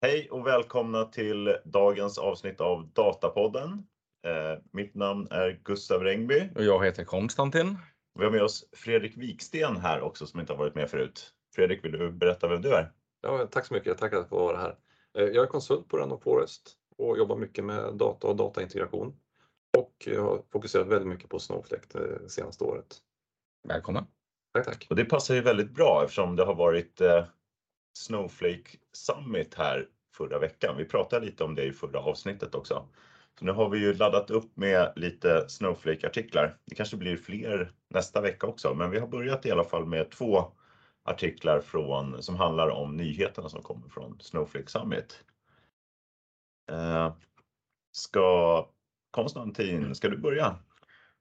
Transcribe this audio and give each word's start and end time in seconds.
Hej 0.00 0.28
och 0.30 0.46
välkomna 0.46 1.04
till 1.04 1.56
dagens 1.64 2.18
avsnitt 2.18 2.60
av 2.60 2.88
Datapodden. 2.92 3.86
Eh, 4.26 4.62
mitt 4.72 4.94
namn 4.94 5.28
är 5.30 5.60
Gustav 5.64 6.02
Rengby. 6.02 6.48
Och 6.54 6.64
jag 6.64 6.84
heter 6.84 7.04
Konstantin. 7.04 7.78
Vi 8.18 8.24
har 8.24 8.30
med 8.30 8.42
oss 8.42 8.64
Fredrik 8.72 9.16
Wiksten 9.16 9.76
här 9.76 10.00
också 10.00 10.26
som 10.26 10.40
inte 10.40 10.52
har 10.52 10.58
varit 10.58 10.74
med 10.74 10.90
förut. 10.90 11.32
Fredrik, 11.54 11.84
vill 11.84 11.92
du 11.92 12.10
berätta 12.10 12.48
vem 12.48 12.62
du 12.62 12.74
är? 12.74 12.92
Ja, 13.22 13.46
tack 13.50 13.66
så 13.66 13.74
mycket, 13.74 13.98
tack 13.98 14.12
att 14.12 14.28
få 14.28 14.38
vara 14.38 14.56
här. 14.56 14.74
Eh, 15.18 15.24
jag 15.24 15.44
är 15.44 15.46
konsult 15.46 15.88
på 15.88 15.96
Random 15.96 16.20
Forest 16.20 16.72
och 16.96 17.18
jobbar 17.18 17.36
mycket 17.36 17.64
med 17.64 17.94
data 17.94 18.26
och 18.26 18.36
dataintegration. 18.36 19.16
Och 19.78 19.92
jag 20.06 20.22
har 20.22 20.42
fokuserat 20.52 20.86
väldigt 20.86 21.08
mycket 21.08 21.28
på 21.28 21.38
Snowflake 21.38 21.86
det 21.92 22.30
senaste 22.30 22.64
året. 22.64 22.96
Välkommen. 23.68 24.06
Tack, 24.54 24.64
tack. 24.64 24.86
Och 24.90 24.96
det 24.96 25.04
passar 25.04 25.34
ju 25.34 25.40
väldigt 25.40 25.70
bra 25.70 26.02
eftersom 26.04 26.36
det 26.36 26.44
har 26.44 26.54
varit 26.54 27.00
eh, 27.00 27.24
Snowflake 27.98 28.78
Summit 28.92 29.54
här 29.54 29.88
förra 30.14 30.38
veckan. 30.38 30.76
Vi 30.76 30.84
pratade 30.84 31.26
lite 31.26 31.44
om 31.44 31.54
det 31.54 31.64
i 31.64 31.72
förra 31.72 32.00
avsnittet 32.00 32.54
också. 32.54 32.88
Så 33.38 33.44
nu 33.44 33.52
har 33.52 33.68
vi 33.68 33.78
ju 33.78 33.94
laddat 33.94 34.30
upp 34.30 34.56
med 34.56 34.92
lite 34.96 35.48
Snowflake-artiklar. 35.48 36.56
Det 36.64 36.74
kanske 36.74 36.96
blir 36.96 37.16
fler 37.16 37.72
nästa 37.88 38.20
vecka 38.20 38.46
också, 38.46 38.74
men 38.74 38.90
vi 38.90 38.98
har 38.98 39.06
börjat 39.06 39.46
i 39.46 39.50
alla 39.50 39.64
fall 39.64 39.86
med 39.86 40.10
två 40.10 40.52
artiklar 41.04 41.60
från, 41.60 42.22
som 42.22 42.36
handlar 42.36 42.68
om 42.68 42.96
nyheterna 42.96 43.48
som 43.48 43.62
kommer 43.62 43.88
från 43.88 44.20
Snowflake 44.20 44.70
Summit. 44.70 45.24
Eh, 46.70 47.14
ska 47.92 48.68
Konstantin, 49.10 49.94
ska 49.94 50.08
du 50.08 50.16
börja? 50.16 50.56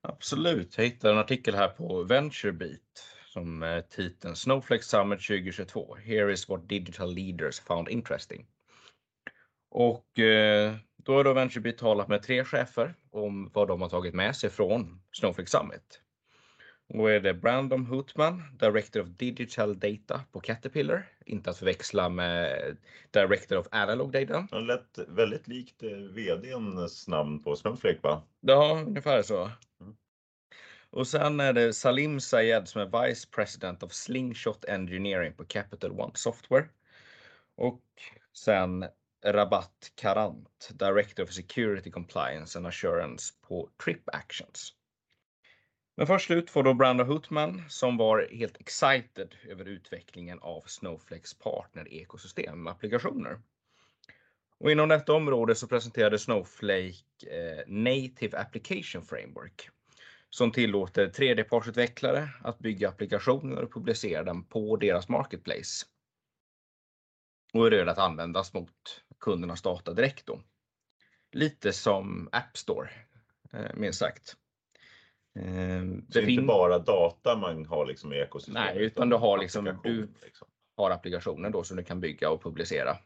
Absolut, 0.02 0.77
jag 0.77 0.85
hittade 0.85 1.13
en 1.13 1.20
artikel 1.20 1.55
här 1.55 1.68
på 1.68 2.04
VentureBeat 2.04 3.16
som 3.38 3.63
är 3.63 3.82
titeln 3.82 4.35
Snowflake 4.35 4.84
Summit 4.84 5.20
2022. 5.20 5.96
Here 5.96 6.34
is 6.34 6.49
what 6.49 6.70
digital 6.70 7.13
leaders 7.13 7.60
found 7.60 7.90
interesting. 7.90 8.46
Och 9.70 10.20
eh, 10.20 10.76
då 10.96 11.16
har 11.16 11.24
då 11.24 11.34
VentureBeat 11.34 11.77
talat 11.77 12.08
med 12.08 12.24
tre 12.24 12.43
chefer 12.43 12.93
om 13.12 13.52
vad 13.54 13.68
de 13.68 13.82
har 13.82 13.90
tagit 13.90 14.13
med 14.13 14.35
sig 14.35 14.49
från 14.49 15.02
Snowflake 15.12 15.49
Summit. 15.49 16.02
Då 16.93 17.08
är 17.08 17.20
det 17.20 17.34
Brandon 17.34 17.85
Hootman, 17.85 18.43
Director 18.60 19.02
of 19.02 19.08
Digital 19.08 19.80
Data 19.80 20.21
på 20.32 20.40
Caterpillar, 20.40 21.10
inte 21.26 21.49
att 21.49 21.58
förväxla 21.58 22.10
med 22.10 22.77
Director 23.12 23.58
of 23.58 23.68
Analog 23.71 24.12
Data. 24.12 24.48
Det 24.52 24.62
lät 24.62 24.98
väldigt 25.08 25.48
likt 25.48 25.84
eh, 25.84 25.90
VDns 25.90 27.08
namn 27.08 27.43
på 27.43 27.55
Snowflake 27.55 27.99
va? 28.02 28.21
Ja, 28.40 28.84
ungefär 28.88 29.21
så. 29.21 29.52
Mm. 29.82 29.96
Och 30.90 31.07
sen 31.07 31.40
är 31.40 31.54
det 31.54 31.74
Salim 31.74 32.20
Sayed 32.20 32.68
som 32.68 32.82
är 32.82 33.07
Vice 33.07 33.27
President 33.32 33.84
of 33.84 33.93
Slingshot 33.93 34.66
Engineering 34.66 35.34
på 35.34 35.46
Capital 35.46 35.91
One 35.91 36.12
Software. 36.16 36.70
Och 37.55 37.84
sen 38.34 38.85
Rabat 39.26 39.91
Karant, 39.96 40.70
Director 40.74 41.24
of 41.24 41.32
Security 41.32 41.91
Compliance 41.91 42.60
and 42.60 42.68
Assurance 42.68 43.34
på 43.48 43.70
Trip 43.84 44.10
Actions. 44.15 44.74
Men 45.96 46.08
först 46.08 46.32
ut 46.32 46.49
får 46.49 46.63
då 46.63 46.74
Brando 46.74 47.04
Hootman 47.04 47.63
som 47.70 47.98
var 47.98 48.27
helt 48.32 48.58
excited 48.58 49.35
över 49.49 49.65
utvecklingen 49.65 50.40
av 50.40 50.63
Snowflakes 50.65 51.34
partner-ekosystem 51.34 52.68
applikationer. 52.68 53.41
Och 54.60 54.71
inom 54.71 54.90
detta 54.90 55.13
område 55.13 55.55
så 55.55 55.68
presenterade 55.68 56.20
Snowflake 56.20 57.04
eh, 57.32 57.63
Native 57.68 58.38
Application 58.38 59.05
Framework 59.05 59.70
som 60.30 60.52
tillåter 60.52 61.08
tredjepartsutvecklare 61.08 62.30
att 62.42 62.60
bygga 62.60 62.90
applikationer 62.90 63.64
och 63.64 63.74
publicera 63.74 64.24
dem 64.24 64.44
på 64.44 64.78
deras 64.78 65.09
marketplace. 65.09 65.86
Och 67.54 67.68
är 67.68 67.72
redo 67.72 67.92
att 67.92 67.98
användas 67.98 68.54
mot 68.54 69.04
kundernas 69.20 69.62
data 69.62 69.94
direkt 69.94 70.26
då. 70.26 70.42
Lite 71.32 71.74
som 71.74 72.30
App 72.32 72.58
Store, 72.58 72.90
eh, 73.54 73.76
minst 73.76 74.00
sagt. 74.00 74.36
Eh, 75.40 75.84
Det 76.08 76.20
är 76.20 76.30
inte 76.30 76.44
bara 76.44 76.80
data 76.80 77.36
man 77.36 77.66
har 77.66 77.86
liksom 77.86 78.14
i 78.14 78.18
ekosystemet? 78.18 78.76
Nej, 78.76 78.86
utan 78.86 79.10
du 79.10 79.16
har 79.16 79.38
liksom, 79.38 79.68
applikation, 79.68 79.92
du 79.94 80.26
liksom. 80.26 80.48
har 80.78 80.92
applikationer 80.92 81.50
då 81.50 81.64
som 81.64 81.78
du 81.78 81.84
kan 81.84 82.00
bygga 82.00 82.30
och 82.30 82.44
publicera. 82.44 82.98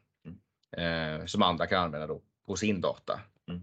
Eh, 0.78 1.26
som 1.26 1.42
andra 1.42 1.68
kan 1.68 1.84
använda 1.84 2.08
då 2.08 2.22
på 2.46 2.56
sin 2.56 2.81
data. 2.81 3.22
Mm. 3.48 3.62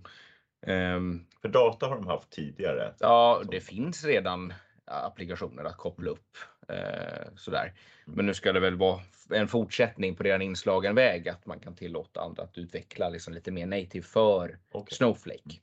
Ehm, 0.66 1.26
För 1.42 1.48
data 1.48 1.86
har 1.86 1.94
de 1.96 2.06
haft 2.06 2.30
tidigare. 2.30 2.94
ja, 3.00 3.38
Som- 3.42 3.50
det 3.50 3.60
finns 3.60 4.04
redan 4.04 4.52
applikationer 4.84 5.64
att 5.64 5.76
koppla 5.76 6.10
upp. 6.10 6.36
Eh, 6.68 7.34
sådär. 7.36 7.62
Mm. 8.06 8.16
Men 8.16 8.26
nu 8.26 8.34
ska 8.34 8.52
det 8.52 8.60
väl 8.60 8.76
vara 8.76 9.00
en 9.30 9.48
fortsättning 9.48 10.16
på 10.16 10.22
redan 10.22 10.42
inslagen 10.42 10.94
väg 10.94 11.28
att 11.28 11.46
man 11.46 11.60
kan 11.60 11.74
tillåta 11.74 12.20
andra 12.20 12.42
att 12.42 12.58
utveckla 12.58 13.08
liksom 13.08 13.34
lite 13.34 13.50
mer 13.50 13.66
native 13.66 14.02
för 14.06 14.58
Okej. 14.72 14.96
Snowflake. 14.96 15.60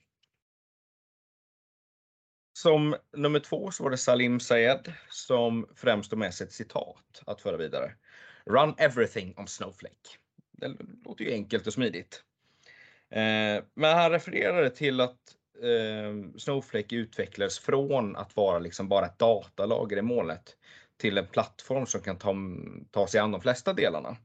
Som 2.59 2.95
nummer 3.17 3.39
två 3.39 3.71
så 3.71 3.83
var 3.83 3.91
det 3.91 3.97
Salim 3.97 4.39
Sayed 4.39 4.93
som 5.09 5.67
främst 5.75 6.09
tog 6.09 6.19
med 6.19 6.33
sig 6.33 6.47
ett 6.47 6.53
citat 6.53 7.23
att 7.25 7.41
föra 7.41 7.57
vidare. 7.57 7.91
Run 8.45 8.75
everything 8.77 9.33
on 9.37 9.47
Snowflake. 9.47 10.09
Det 10.51 10.67
låter 11.05 11.25
ju 11.25 11.31
enkelt 11.31 11.67
och 11.67 11.73
smidigt. 11.73 12.23
Eh, 13.15 13.63
men 13.73 13.97
han 13.97 14.11
refererade 14.11 14.69
till 14.69 15.01
att 15.01 15.17
eh, 15.61 16.37
Snowflake 16.37 16.95
utvecklades 16.95 17.59
från 17.59 18.15
att 18.15 18.35
vara 18.35 18.59
liksom 18.59 18.89
bara 18.89 19.05
ett 19.05 19.19
datalager 19.19 19.97
i 19.97 20.01
molnet 20.01 20.57
till 20.97 21.17
en 21.17 21.27
plattform 21.27 21.85
som 21.85 22.01
kan 22.01 22.17
ta, 22.17 22.35
ta 22.91 23.07
sig 23.07 23.19
an 23.19 23.31
de 23.31 23.41
flesta 23.41 23.73
delarna. 23.73 24.17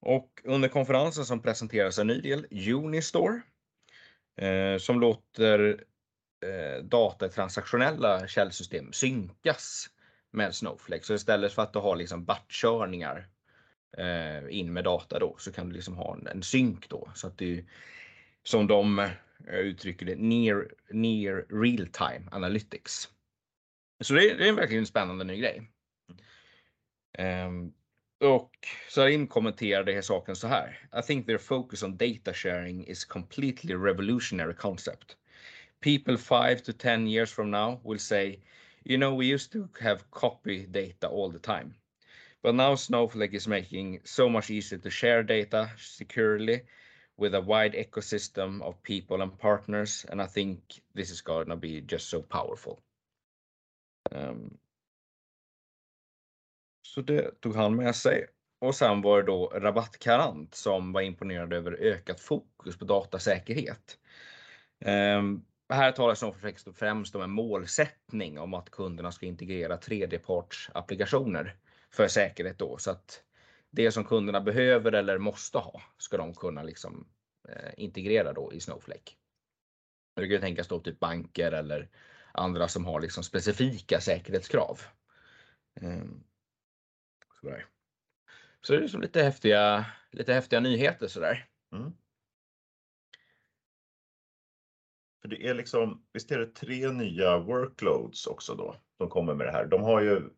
Och 0.00 0.42
under 0.44 0.68
konferensen 0.68 1.24
som 1.24 1.42
presenteras 1.42 1.98
en 1.98 2.06
ny 2.06 2.20
del, 2.20 2.46
Unistore, 2.74 3.40
eh, 4.36 4.78
som 4.78 5.00
låter 5.00 5.84
eh, 6.46 6.82
datatransaktionella 6.82 8.28
källsystem 8.28 8.92
synkas 8.92 9.86
med 10.30 10.54
Snowflake. 10.54 11.04
Så 11.04 11.14
istället 11.14 11.52
för 11.52 11.62
att 11.62 11.72
du 11.72 11.78
har 11.78 11.96
liksom 11.96 12.24
batchkörningar 12.24 13.28
Eh, 13.96 14.58
in 14.58 14.72
med 14.72 14.84
data 14.84 15.18
då 15.18 15.36
så 15.38 15.52
kan 15.52 15.68
du 15.68 15.74
liksom 15.74 15.96
ha 15.96 16.16
en, 16.16 16.26
en 16.26 16.42
synk 16.42 16.88
då 16.88 17.10
så 17.14 17.26
att 17.26 17.38
du 17.38 17.64
som 18.42 18.66
de 18.66 18.98
eh, 18.98 19.10
uttrycker 19.58 20.06
det 20.06 20.16
near, 20.16 20.68
near 20.90 21.46
real 21.62 21.86
time 21.86 22.28
analytics. 22.30 23.08
Så 24.04 24.14
det, 24.14 24.30
är- 24.30 24.38
det 24.38 24.48
är 24.48 24.52
verkligen 24.52 24.82
en 24.82 24.86
spännande 24.86 25.24
ny 25.24 25.36
grej. 25.40 25.62
Um, 27.18 27.72
och 28.20 28.50
Sarin 28.90 29.26
kommenterade 29.26 29.92
här 29.92 30.02
saken 30.02 30.36
så 30.36 30.46
här. 30.46 30.88
I 30.98 31.02
think 31.02 31.26
their 31.26 31.38
focus 31.38 31.82
on 31.82 31.96
data 31.96 32.32
sharing 32.34 32.86
is 32.86 33.04
completely 33.04 33.74
revolutionary 33.74 34.54
concept. 34.54 35.16
People 35.80 36.16
five 36.18 36.56
to 36.56 36.72
10 36.72 37.06
years 37.08 37.32
from 37.32 37.50
now 37.50 37.80
will 37.84 37.98
say, 38.00 38.40
you 38.84 38.96
know, 38.98 39.18
we 39.20 39.34
used 39.34 39.52
to 39.52 39.68
have 39.80 39.98
copy 40.10 40.66
data 40.66 41.08
all 41.08 41.32
the 41.32 41.38
time. 41.38 41.74
But 42.42 42.54
now 42.54 42.76
Snowflake 42.76 43.34
is 43.34 43.48
making 43.48 44.00
so 44.04 44.28
much 44.28 44.50
easier 44.50 44.78
to 44.78 44.90
share 44.90 45.22
data 45.22 45.70
securely 45.78 46.60
with 47.16 47.34
a 47.34 47.40
wide 47.40 47.74
ecosystem 47.74 48.62
of 48.62 48.82
people 48.82 49.22
and 49.22 49.38
partners. 49.38 50.06
And 50.10 50.22
I 50.22 50.26
think 50.26 50.60
this 50.94 51.10
is 51.10 51.22
going 51.22 51.48
to 51.48 51.56
be 51.56 51.80
just 51.80 52.08
so 52.08 52.22
powerful. 52.22 52.82
Um, 54.10 54.58
så 56.82 57.00
det 57.02 57.40
tog 57.40 57.56
han 57.56 57.76
med 57.76 57.96
sig. 57.96 58.26
Och 58.58 58.74
sen 58.74 59.02
var 59.02 59.22
det 59.22 59.26
då 59.26 59.46
rabattkarant 59.46 60.54
som 60.54 60.92
var 60.92 61.00
imponerad 61.00 61.52
över 61.52 61.72
ökat 61.72 62.20
fokus 62.20 62.78
på 62.78 62.84
datasäkerhet. 62.84 63.98
Um, 64.84 65.44
här 65.68 65.92
talas 65.92 66.18
Snowflake 66.18 66.72
främst 66.72 67.14
om 67.14 67.22
en 67.22 67.30
målsättning 67.30 68.38
om 68.38 68.54
att 68.54 68.70
kunderna 68.70 69.12
ska 69.12 69.26
integrera 69.26 69.76
tredjepartsapplikationer 69.76 71.56
för 71.96 72.08
säkerhet 72.08 72.58
då 72.58 72.78
så 72.78 72.90
att 72.90 73.22
det 73.70 73.92
som 73.92 74.04
kunderna 74.04 74.40
behöver 74.40 74.92
eller 74.92 75.18
måste 75.18 75.58
ha 75.58 75.82
ska 75.98 76.16
de 76.16 76.34
kunna 76.34 76.62
liksom 76.62 77.08
eh, 77.48 77.72
integrera 77.76 78.32
då 78.32 78.52
i 78.52 78.60
Snowflake. 78.60 79.12
Det 80.16 80.22
kan 80.22 80.30
ju 80.30 80.40
tänkas 80.40 80.68
då 80.68 80.80
typ 80.80 81.00
banker 81.00 81.52
eller 81.52 81.88
andra 82.32 82.68
som 82.68 82.84
har 82.84 83.00
liksom 83.00 83.22
specifika 83.22 84.00
säkerhetskrav. 84.00 84.80
Ehm, 85.80 86.24
sådär. 87.40 87.66
Så 88.60 88.72
det 88.72 88.78
är 88.78 88.82
liksom 88.82 89.00
lite 89.00 89.22
häftiga, 89.22 89.86
lite 90.10 90.34
häftiga 90.34 90.60
nyheter 90.60 91.08
sådär. 91.08 91.46
Mm. 91.72 91.92
För 95.22 95.28
det 95.28 95.46
är 95.46 95.54
liksom, 95.54 96.06
visst 96.12 96.30
är 96.30 96.38
det 96.38 96.54
tre 96.54 96.90
nya 96.90 97.38
workloads 97.38 98.26
också 98.26 98.54
då 98.54 98.76
som 98.96 99.08
kommer 99.08 99.34
med 99.34 99.46
det 99.46 99.52
här. 99.52 99.66
De 99.66 99.82
har 99.82 100.00
ju, 100.00 100.30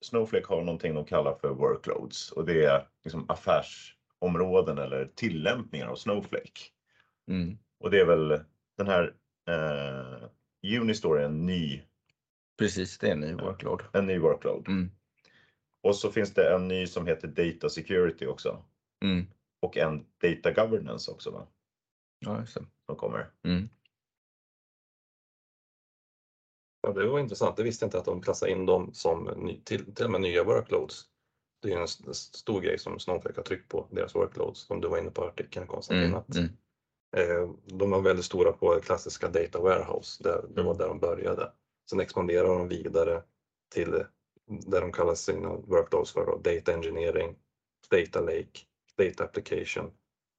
Snowflake 0.00 0.46
har 0.48 0.64
någonting 0.64 0.94
de 0.94 1.04
kallar 1.04 1.34
för 1.34 1.48
workloads 1.48 2.32
och 2.32 2.44
det 2.46 2.64
är 2.64 2.88
liksom 3.04 3.30
affärsområden 3.30 4.78
eller 4.78 5.10
tillämpningar 5.14 5.86
av 5.86 5.96
Snowflake. 5.96 6.60
Mm. 7.30 7.58
Och 7.80 7.90
det 7.90 8.00
är 8.00 8.04
väl 8.06 8.40
den 8.76 8.86
här 8.86 9.14
eh, 9.48 10.28
Unistore 10.80 11.20
är 11.20 11.26
en 11.26 11.46
ny, 11.46 11.82
Precis, 12.58 12.98
det 12.98 13.08
är 13.08 13.12
en 13.12 13.20
ny 13.20 13.34
workload. 13.34 13.82
en 13.92 14.06
ny 14.06 14.18
workload. 14.18 14.68
Mm. 14.68 14.90
Och 15.82 15.96
så 15.96 16.10
finns 16.10 16.34
det 16.34 16.54
en 16.54 16.68
ny 16.68 16.86
som 16.86 17.06
heter 17.06 17.28
Data 17.28 17.68
Security 17.68 18.26
också. 18.26 18.64
Mm. 19.04 19.26
och 19.60 19.76
en 19.76 20.06
Data 20.22 20.52
Governance 20.52 21.10
också 21.10 21.30
va? 21.30 21.46
Ja, 22.18 22.40
just 22.40 22.54
det. 22.54 22.64
Som 22.86 22.96
kommer. 22.96 23.30
Mm. 23.44 23.68
Ja, 26.88 26.94
det 26.94 27.06
var 27.06 27.18
intressant. 27.18 27.56
Det 27.56 27.62
visste 27.62 27.84
inte 27.84 27.98
att 27.98 28.04
de 28.04 28.22
klassar 28.22 28.46
in 28.46 28.66
dem 28.66 28.90
som 28.92 29.24
ny, 29.36 29.60
till, 29.64 29.94
till 29.94 30.04
och 30.04 30.10
med 30.10 30.20
nya 30.20 30.44
workloads. 30.44 31.04
Det 31.62 31.72
är 31.72 31.78
en 31.78 32.14
stor 32.14 32.60
grej 32.60 32.78
som 32.78 32.98
Snowflake 32.98 33.38
har 33.38 33.44
tryckt 33.44 33.68
på, 33.68 33.86
deras 33.90 34.14
workloads, 34.14 34.60
som 34.60 34.80
du 34.80 34.88
var 34.88 34.98
inne 34.98 35.10
på 35.10 35.24
artikeln 35.24 35.66
Konstantin. 35.66 36.14
Mm. 36.14 36.50
Mm. 37.16 37.40
eh, 37.42 37.50
de 37.64 37.90
var 37.90 38.00
väldigt 38.00 38.24
stora 38.24 38.52
på 38.52 38.80
klassiska 38.80 39.28
data 39.28 39.60
warehouse, 39.60 40.22
där, 40.22 40.44
det 40.54 40.62
var 40.62 40.74
Mm. 40.74 40.78
där 40.78 40.88
de 40.88 40.98
började. 40.98 41.52
Sen 41.90 42.00
expanderar 42.00 42.48
de 42.48 42.68
vidare 42.68 43.22
till 43.74 44.04
där 44.66 44.80
de 44.80 44.92
kallar 44.92 45.14
sina 45.14 45.48
workloads 45.48 46.12
för 46.12 46.38
data 46.42 46.72
engineering, 46.72 47.36
data 47.90 48.20
lake, 48.20 48.60
data 48.98 49.24
application, 49.24 49.90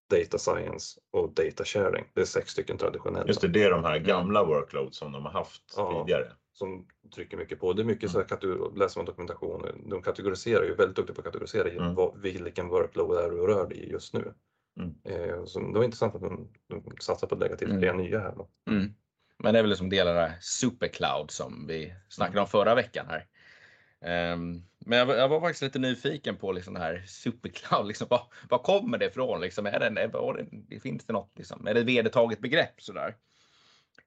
data 0.09 0.37
science 0.37 0.99
och 1.11 1.33
data 1.33 1.63
sharing. 1.65 2.05
Det 2.13 2.21
är 2.21 2.25
sex 2.25 2.51
stycken 2.51 2.77
traditionella. 2.77 3.27
Just 3.27 3.41
det, 3.41 3.47
det 3.47 3.63
är 3.63 3.71
de 3.71 3.83
här 3.83 3.99
gamla 3.99 4.43
workloads 4.43 4.97
som 4.97 5.11
de 5.11 5.23
har 5.25 5.31
haft 5.31 5.73
Ja. 5.77 6.03
tidigare. 6.05 6.31
som 6.53 6.87
trycker 7.15 7.37
mycket 7.37 7.59
på. 7.59 7.73
Det 7.73 7.81
är 7.81 7.85
mycket 7.85 8.11
så 8.11 8.17
här, 8.19 8.25
kategor- 8.25 8.75
läser 8.77 8.99
man 8.99 9.05
dokumentation, 9.05 9.65
de 9.89 10.01
kategoriserar 10.01 10.63
ju 10.63 10.75
väldigt 10.75 10.95
duktiga 10.95 11.15
på 11.15 11.21
att 11.21 11.25
kategorisera 11.25 11.69
Mm. 11.69 11.95
vad, 11.95 12.19
vilken 12.21 12.67
workload 12.67 13.17
är 13.25 13.29
du 13.29 13.37
rör 13.37 13.67
dig 13.69 13.77
i 13.77 13.91
just 13.91 14.13
nu. 14.13 14.33
Mm. 14.79 14.95
Eh, 15.03 15.45
så 15.45 15.59
det 15.59 15.77
var 15.77 15.83
intressant 15.83 16.15
att 16.15 16.21
de, 16.21 16.47
de 16.67 16.83
satsar 16.99 17.27
på 17.27 17.35
att 17.35 17.41
lägga 17.41 17.55
till 17.55 17.67
Mm. 17.69 17.79
fler 17.81 17.93
nya 17.93 18.19
här. 18.19 18.33
Då. 18.35 18.49
Mm. 18.69 18.93
Men 19.43 19.53
det 19.53 19.59
är 19.59 19.63
väl 19.63 19.77
som 19.77 19.89
delar 19.89 20.23
av 20.23 20.29
supercloud 20.41 21.31
som 21.31 21.67
vi 21.67 21.93
snackade 22.09 22.41
om 22.41 22.47
förra 22.47 22.75
veckan 22.75 23.05
här. 23.09 23.25
Ehm, 24.05 24.63
men 24.85 24.97
jag, 24.97 25.05
var- 25.05 25.15
jag 25.15 25.29
var 25.29 25.41
faktiskt 25.41 25.61
lite 25.61 25.79
nyfiken 25.79 26.37
på 26.37 26.51
liksom 26.51 26.73
det 26.73 26.79
här 26.79 27.03
supercloud. 27.07 27.87
Liksom, 27.87 28.07
vad, 28.09 28.21
vad 28.49 28.63
kommer 28.63 28.97
det 28.97 29.05
ifrån? 29.05 29.41
Liksom, 29.41 29.65
är 29.65 29.79
det, 29.79 29.85
är, 30.01 30.67
det, 30.69 30.79
finns 30.79 31.05
det 31.05 31.13
något? 31.13 31.31
Liksom, 31.37 31.67
är 31.67 31.73
det 31.73 31.79
ett 31.79 31.85
vedertaget 31.87 32.39
begrepp? 32.39 32.81
Sådär? 32.81 33.15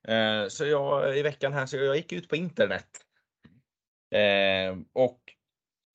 Eh, 0.08 0.48
så 0.48 0.66
jag 0.66 1.18
i 1.18 1.22
veckan 1.22 1.52
här 1.52 1.66
så 1.66 1.76
jag 1.76 1.96
gick 1.96 2.12
ut 2.12 2.28
på 2.28 2.36
internet. 2.36 2.88
Ehm, 4.14 4.84
och 4.92 5.20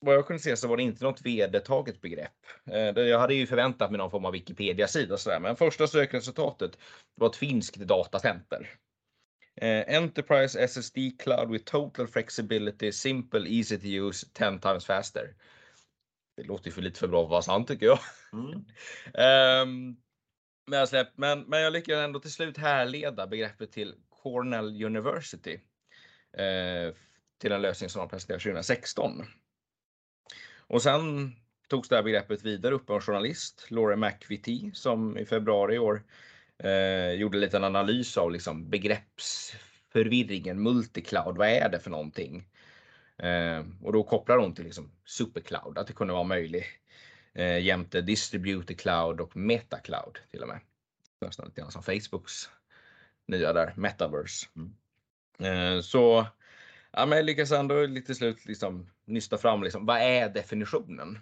vad 0.00 0.14
jag 0.14 0.26
kunde 0.26 0.42
se 0.42 0.56
så 0.56 0.68
var 0.68 0.76
det 0.76 0.82
inte 0.82 1.04
något 1.04 1.22
vedertaget 1.22 2.00
begrepp. 2.00 2.36
Eh, 2.70 2.80
Jag 2.80 3.18
hade 3.18 3.34
ju 3.34 3.46
förväntat 3.46 3.90
mig 3.90 3.98
någon 3.98 4.10
form 4.10 4.24
av 4.24 4.32
Wikipedia-sida 4.32 5.40
men 5.40 5.56
första 5.56 5.86
sökresultatet 5.86 6.78
var 7.14 7.28
ett 7.28 7.36
finskt 7.36 7.76
datacenter. 7.76 8.70
Eh, 9.60 9.84
Enterprise 9.96 10.68
SSD 10.68 11.18
Cloud 11.18 11.50
with 11.50 11.64
total 11.64 12.06
flexibility, 12.06 12.92
simple, 12.92 13.48
easy 13.48 13.78
to 13.78 13.86
use, 13.86 14.26
10 14.32 14.58
times 14.58 14.86
faster. 14.86 15.34
Det 16.36 16.42
låter 16.42 16.66
ju 16.66 16.72
för 16.72 16.82
lite 16.82 17.00
för 17.00 17.08
bra 17.08 17.20
för 17.20 17.24
att 17.24 17.30
vara 17.30 17.42
sant 17.42 17.68
tycker 17.68 17.86
jag. 17.86 17.98
Mm. 18.32 18.64
Ehm, 19.14 19.96
men, 20.66 20.78
jag 20.78 20.88
släpp, 20.88 21.08
men, 21.16 21.40
men 21.40 21.60
jag 21.60 21.72
lyckades 21.72 22.04
ändå 22.04 22.20
till 22.20 22.32
slut 22.32 22.56
härleda 22.56 23.26
begreppet 23.26 23.72
till 23.72 23.94
Cornell 24.22 24.84
University. 24.84 25.60
Eh, 26.32 26.94
till 27.38 27.52
en 27.52 27.62
lösning 27.62 27.90
som 27.90 28.00
de 28.00 28.08
presenterade 28.08 28.42
2016. 28.42 29.24
Och 30.56 30.82
sen 30.82 31.32
togs 31.68 31.88
det 31.88 31.96
här 31.96 32.02
begreppet 32.02 32.44
vidare 32.44 32.74
upp 32.74 32.90
av 32.90 32.96
en 32.96 33.02
journalist, 33.02 33.66
Laura 33.70 33.96
McVitie, 33.96 34.70
som 34.74 35.18
i 35.18 35.24
februari 35.24 35.74
i 35.74 35.78
år 35.78 36.02
eh, 36.58 37.12
gjorde 37.12 37.36
en 37.36 37.40
liten 37.40 37.64
analys 37.64 38.16
av 38.16 38.32
liksom 38.32 38.70
begreppsförvirringen, 38.70 40.62
multicloud, 40.62 41.36
vad 41.36 41.48
är 41.48 41.68
det 41.68 41.78
för 41.80 41.90
någonting? 41.90 42.48
Eh, 43.18 43.64
och 43.82 43.92
då 43.92 44.02
kopplar 44.02 44.38
hon 44.38 44.54
till 44.54 44.64
liksom 44.64 44.90
supercloud, 45.04 45.78
att 45.78 45.86
det 45.86 45.92
kunde 45.92 46.14
vara 46.14 46.24
möjligt 46.24 46.66
eh, 47.34 47.58
jämte 47.58 48.00
distributed 48.00 48.80
cloud 48.80 49.20
och 49.20 49.36
metacloud 49.36 50.18
till 50.30 50.42
och 50.42 50.48
med. 50.48 50.60
Nästan 51.20 51.46
lite 51.46 51.60
grann 51.60 51.70
som 51.70 51.82
Facebooks 51.82 52.50
nya 53.26 53.52
där, 53.52 53.72
metaverse. 53.76 54.46
Eh, 55.38 55.80
så 55.80 56.26
ja, 56.90 57.06
men 57.06 57.18
jag 57.18 57.24
lyckas 57.24 57.52
ändå 57.52 57.86
lite 57.86 58.14
slut 58.14 58.44
liksom 58.44 58.90
nysta 59.04 59.38
fram 59.38 59.62
liksom, 59.62 59.86
vad 59.86 59.96
är 59.98 60.28
definitionen? 60.28 61.18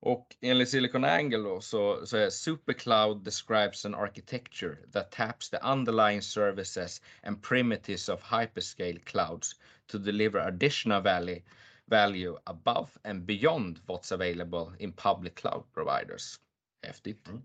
Och 0.00 0.36
enligt 0.40 0.68
Silicon 0.68 1.04
Angle 1.04 1.38
då, 1.38 1.60
så, 1.60 2.06
så 2.06 2.16
är 2.16 2.30
supercloud 2.30 3.24
describes 3.24 3.84
an 3.84 3.94
architecture 3.94 4.76
that 4.92 5.10
taps 5.10 5.50
the 5.50 5.58
underlying 5.62 6.22
services 6.22 7.02
and 7.22 7.42
primitives 7.42 8.08
of 8.08 8.22
hyperscale 8.22 9.04
clouds 9.04 9.54
to 9.86 9.98
deliver 9.98 10.38
additional 10.38 11.00
value, 11.00 11.40
value 11.86 12.38
above 12.44 12.90
and 13.04 13.26
beyond 13.26 13.80
what's 13.86 14.12
available 14.12 14.72
in 14.78 14.92
public 14.92 15.34
cloud 15.34 15.64
providers. 15.72 16.38
Häftigt. 16.82 17.28
Mm. 17.28 17.42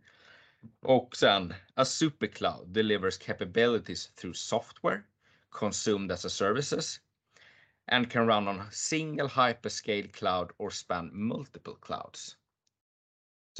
Och 0.81 1.15
sen, 1.15 1.53
a 1.75 1.85
supercloud 1.85 2.73
delivers 2.73 3.17
capabilities 3.17 4.07
through 4.15 4.35
software 4.35 5.03
consumed 5.49 6.11
as 6.11 6.25
a 6.25 6.29
services 6.29 6.99
and 7.87 8.09
can 8.11 8.27
run 8.27 8.47
on 8.47 8.59
a 8.59 8.71
single 8.71 9.27
hyperscale 9.27 10.11
cloud 10.13 10.51
or 10.57 10.71
span 10.71 11.09
multiple 11.13 11.75
clouds. 11.75 12.37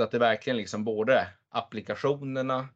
Så 0.02 0.06
att 0.06 0.12
det 0.12 0.20
verkligen 0.20 0.58
liksom 0.58 0.84
både 0.84 1.28
applikationerna 1.50 2.68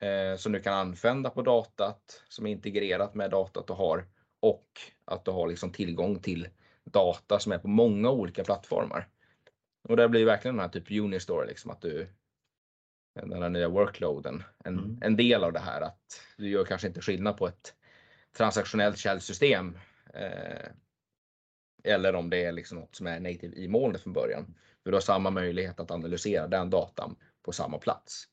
eh, 0.00 0.36
som 0.36 0.52
du 0.52 0.60
kan 0.60 0.74
använda 0.74 1.30
på 1.30 1.42
datat 1.42 2.22
som 2.28 2.46
är 2.46 2.50
integrerat 2.50 3.14
med 3.14 3.30
datat 3.30 3.66
du 3.66 3.72
har 3.72 4.06
och 4.40 4.80
att 5.04 5.24
du 5.24 5.30
har 5.30 5.48
liksom 5.48 5.72
tillgång 5.72 6.18
till 6.18 6.48
data 6.84 7.38
som 7.38 7.52
är 7.52 7.58
på 7.58 7.68
många 7.68 8.10
olika 8.10 8.44
plattformar. 8.44 9.08
Och 9.88 9.96
det 9.96 10.08
blir 10.08 10.24
verkligen 10.24 10.56
den 10.56 10.62
här 10.62 10.68
typ 10.68 10.90
Unistore, 10.90 11.46
liksom 11.46 11.70
att 11.70 11.80
du 11.80 12.08
den 13.14 13.42
här 13.42 13.48
nya 13.48 13.68
workloaden, 13.68 14.42
en, 14.64 14.78
Mm. 14.78 14.98
en 15.02 15.16
del 15.16 15.44
av 15.44 15.52
det 15.52 15.60
här 15.60 15.80
att 15.80 16.22
du 16.36 16.48
gör 16.48 16.64
kanske 16.64 16.86
inte 16.88 17.00
skillnad 17.00 17.36
på 17.36 17.46
ett 17.46 17.74
transaktionellt 18.36 18.98
källsystem 18.98 19.78
eh, 20.14 20.70
eller 21.86 22.14
om 22.14 22.30
det 22.30 22.44
är 22.44 22.52
liksom 22.52 22.78
något 22.78 22.94
som 22.94 23.06
är 23.06 23.20
native 23.20 23.56
i 23.56 23.68
molnet 23.68 24.02
från 24.02 24.12
början. 24.12 24.54
För 24.82 24.90
du 24.90 24.96
har 24.96 25.00
samma 25.00 25.30
möjlighet 25.30 25.80
att 25.80 25.90
analysera 25.90 26.46
den 26.46 26.70
datan 26.70 27.16
på 27.42 27.52
samma 27.52 27.78
plats. 27.78 28.24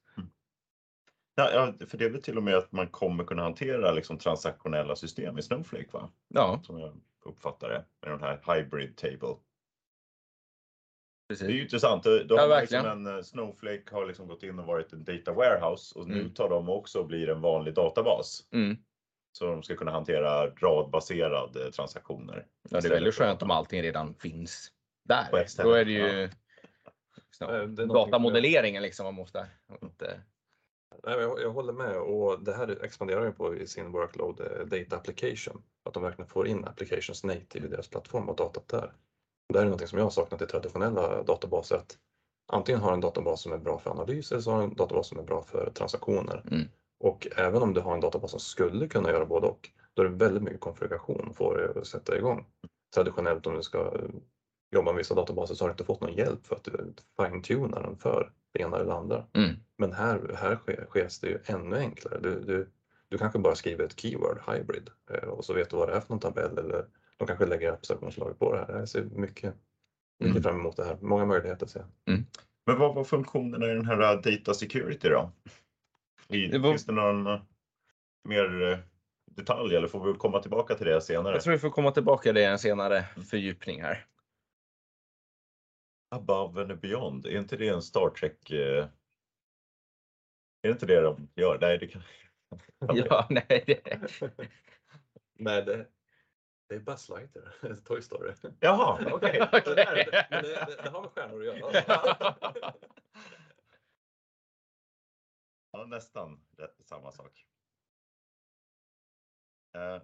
Ja, 1.35 1.51
ja, 1.53 1.73
för 1.87 1.97
det 1.97 2.05
är 2.05 2.09
väl 2.09 2.21
till 2.21 2.37
och 2.37 2.43
med 2.43 2.55
att 2.55 2.71
man 2.71 2.87
kommer 2.87 3.23
kunna 3.23 3.41
hantera 3.43 3.91
liksom 3.91 4.17
transaktionella 4.17 4.95
system 4.95 5.37
i 5.37 5.41
Snowflake 5.41 5.89
va? 5.91 6.09
Ja, 6.27 6.61
Som 6.63 6.79
jag 6.79 6.93
uppfattar 7.25 7.69
det 7.69 7.85
med 8.01 8.11
den 8.11 8.19
här 8.21 8.55
hybrid 8.55 8.97
table. 8.97 9.35
Det 11.27 11.33
är 11.33 11.39
ju 11.39 11.47
precis. 11.47 11.61
intressant. 11.63 12.03
Då 12.03 12.25
Ja, 12.29 12.41
har 12.41 12.61
liksom 12.61 12.85
en 12.85 13.15
eh, 13.17 13.21
Snowflake 13.21 13.83
har 13.91 14.05
liksom 14.05 14.27
gått 14.27 14.43
in 14.43 14.59
och 14.59 14.65
varit 14.65 14.93
en 14.93 15.03
data 15.03 15.33
warehouse 15.33 15.99
och 15.99 16.07
nu 16.07 16.19
Mm. 16.19 16.33
tar 16.33 16.49
de 16.49 16.69
också 16.69 16.99
och 16.99 17.05
blir 17.07 17.29
en 17.29 17.41
vanlig 17.41 17.73
databas. 17.73 18.47
Mm. 18.51 18.77
Så 19.37 19.45
de 19.45 19.63
ska 19.63 19.75
kunna 19.75 19.91
hantera 19.91 20.47
radbaserade 20.47 21.71
transaktioner. 21.71 22.45
Ja, 22.69 22.81
det 22.81 22.87
är 22.87 22.89
väldigt 22.93 23.15
skönt 23.15 23.37
att- 23.37 23.43
om 23.43 23.51
allting 23.51 23.81
redan 23.81 24.13
finns 24.15 24.71
där. 25.03 25.27
Då 25.63 25.71
är 25.73 25.85
det 25.85 25.91
ju 25.91 26.29
ja. 27.39 27.45
Eh, 27.45 27.49
det 27.49 27.53
är 27.53 27.57
någonting 27.67 27.87
datamodelleringen 27.87 28.83
liksom 28.83 29.03
man 29.03 29.13
måste. 29.13 29.47
Inte, 29.81 30.21
Nej, 31.03 31.19
jag, 31.19 31.41
jag 31.41 31.49
håller 31.49 31.73
med 31.73 31.97
och 31.97 32.43
det 32.43 32.53
här 32.53 32.83
expanderar 32.83 33.25
ju 33.25 33.31
på 33.31 33.55
i 33.55 33.67
sin 33.67 33.91
workload 33.91 34.39
eh, 34.39 34.65
data 34.65 34.95
application. 34.95 35.63
Att 35.85 35.93
de 35.93 36.03
verkligen 36.03 36.29
får 36.29 36.47
in 36.47 36.65
applications 36.65 37.23
native 37.23 37.67
i 37.67 37.69
deras 37.69 37.87
plattform 37.87 38.29
och 38.29 38.35
datat 38.35 38.67
där. 38.67 38.93
Det 39.53 39.59
här 39.59 39.65
är 39.65 39.69
något 39.69 39.89
som 39.89 39.97
jag 39.97 40.05
har 40.05 40.11
saknat 40.11 40.41
i 40.41 40.45
traditionella 40.45 41.23
databaser. 41.23 41.75
Att 41.75 41.97
antingen 42.47 42.81
har 42.81 42.93
en 42.93 43.01
databas 43.01 43.41
som 43.41 43.51
är 43.51 43.57
bra 43.57 43.79
för 43.79 43.91
analys 43.91 44.31
eller 44.31 44.41
så 44.41 44.51
har 44.51 44.63
en 44.63 44.75
databas 44.75 45.07
som 45.07 45.19
är 45.19 45.23
bra 45.23 45.43
för 45.43 45.71
transaktioner. 45.75 46.41
Mm. 46.51 46.67
Och 47.03 47.27
även 47.35 47.61
om 47.61 47.73
du 47.73 47.81
har 47.81 47.93
en 47.93 47.99
databas 48.01 48.31
som 48.31 48.39
skulle 48.39 48.87
kunna 48.87 49.09
göra 49.09 49.25
både 49.25 49.47
och, 49.47 49.69
då 49.93 50.01
är 50.01 50.09
det 50.09 50.15
väldigt 50.15 50.43
mycket 50.43 50.59
konfiguration 50.59 51.33
för 51.37 51.73
att 51.77 51.87
sätta 51.87 52.17
igång. 52.17 52.45
Traditionellt 52.95 53.47
om 53.47 53.55
du 53.55 53.61
ska 53.63 53.79
eh, 53.79 54.09
jobba 54.75 54.91
med 54.91 54.97
vissa 54.97 55.15
databaser 55.15 55.55
så 55.55 55.63
har 55.63 55.69
du 55.69 55.73
inte 55.73 55.83
fått 55.83 56.01
någon 56.01 56.13
hjälp 56.13 56.45
för 56.47 56.55
att 56.55 56.67
fine-tuna 57.17 57.81
den 57.81 57.97
för 57.97 58.31
det 58.53 58.61
ena 58.61 58.75
eller 58.77 58.85
det 58.85 58.93
andra. 58.93 59.25
mm. 59.33 59.55
Men 59.77 59.93
här, 59.93 60.35
här 60.37 60.55
sker, 60.55 60.85
sker 60.89 61.09
det 61.21 61.27
ju 61.27 61.39
ännu 61.45 61.77
enklare. 61.77 62.19
Du, 62.21 62.39
du, 62.39 62.69
du 63.09 63.17
kanske 63.17 63.39
bara 63.39 63.55
skriver 63.55 63.85
ett 63.85 63.99
keyword, 63.99 64.39
hybrid, 64.47 64.89
eh, 65.11 65.29
och 65.29 65.45
så 65.45 65.53
vet 65.53 65.69
du 65.69 65.77
vad 65.77 65.89
det 65.89 65.95
är 65.95 65.99
för 65.99 66.09
någon 66.09 66.19
tabell 66.19 66.57
eller 66.57 66.85
de 67.17 67.27
kanske 67.27 67.45
lägger 67.45 67.71
abstraktionslager 67.73 68.33
på 68.33 68.53
det 68.55 68.59
här. 68.67 68.79
Jag 68.79 68.89
ser 68.89 69.03
mycket, 69.03 69.55
mycket 70.19 70.31
Mm. 70.35 70.43
fram 70.43 70.59
emot 70.59 70.77
det 70.77 70.83
här. 70.85 70.97
Många 71.01 71.25
möjligheter 71.25 71.67
ser 71.67 71.79
jag. 71.79 71.89
Men 72.65 72.79
vad 72.79 72.95
var 72.95 73.03
funktionerna 73.03 73.65
i 73.71 73.73
den 73.73 73.85
här 73.85 74.01
eh, 74.01 74.21
data 74.21 74.53
security 74.53 75.09
då? 75.09 75.31
I, 76.27 76.47
Det 76.47 76.57
var- 76.57 76.69
Finns 76.69 76.85
det 76.85 76.91
någon 76.93 77.27
eh, 77.27 77.41
mer 78.23 78.61
eh, 78.71 78.77
detalj 79.31 79.75
eller 79.75 79.87
får 79.87 80.07
vi 80.13 80.19
komma 80.19 80.39
tillbaka 80.41 80.75
till 80.75 80.85
det 80.85 81.01
senare? 81.01 81.33
Jag 81.33 81.43
tror 81.43 81.53
vi 81.53 81.59
får 81.59 81.69
komma 81.69 81.91
tillbaka 81.91 82.23
till 82.23 82.33
det 82.35 82.41
i 82.41 82.45
en 82.45 82.59
senare 82.59 83.03
fördjupning 83.29 83.81
här. 83.81 84.05
Above 86.15 86.61
and 86.61 86.79
beyond, 86.79 87.25
är 87.25 87.37
inte 87.37 87.57
det 87.57 87.67
en 87.67 87.81
Star 87.81 88.09
Trek? 88.09 88.51
Eh... 88.51 88.87
Är 90.61 90.67
det 90.67 90.71
inte 90.71 90.85
det 90.85 91.01
de 91.01 91.29
gör? 91.35 91.57
Nej, 91.61 91.77
det 91.77 91.87
kan... 91.87 92.01
Ja, 92.95 93.27
nej, 93.29 93.63
det, 93.67 93.97
Nej, 95.39 95.63
det, 95.65 95.87
det 96.69 96.75
är 96.75 96.79
Buzz 96.79 97.09
Lightyear, 97.09 97.75
Toy 97.85 98.01
Story. 98.01 98.33
Jaha, 98.59 98.99
okej. 99.11 99.41
Okej. 99.51 99.61
Det, 99.65 99.75
där- 99.75 100.27
men 100.29 100.43
det, 100.43 100.49
det, 100.49 100.83
det 100.83 100.89
har 100.89 101.01
med 101.01 101.09
stjärnor 101.11 101.39
att 101.39 101.45
göra. 101.45 102.33
Ja, 105.73 105.85
nästan 105.85 106.39
rätt, 106.57 106.75
samma 106.85 107.11
sak. 107.11 107.45
Eh, 109.75 110.01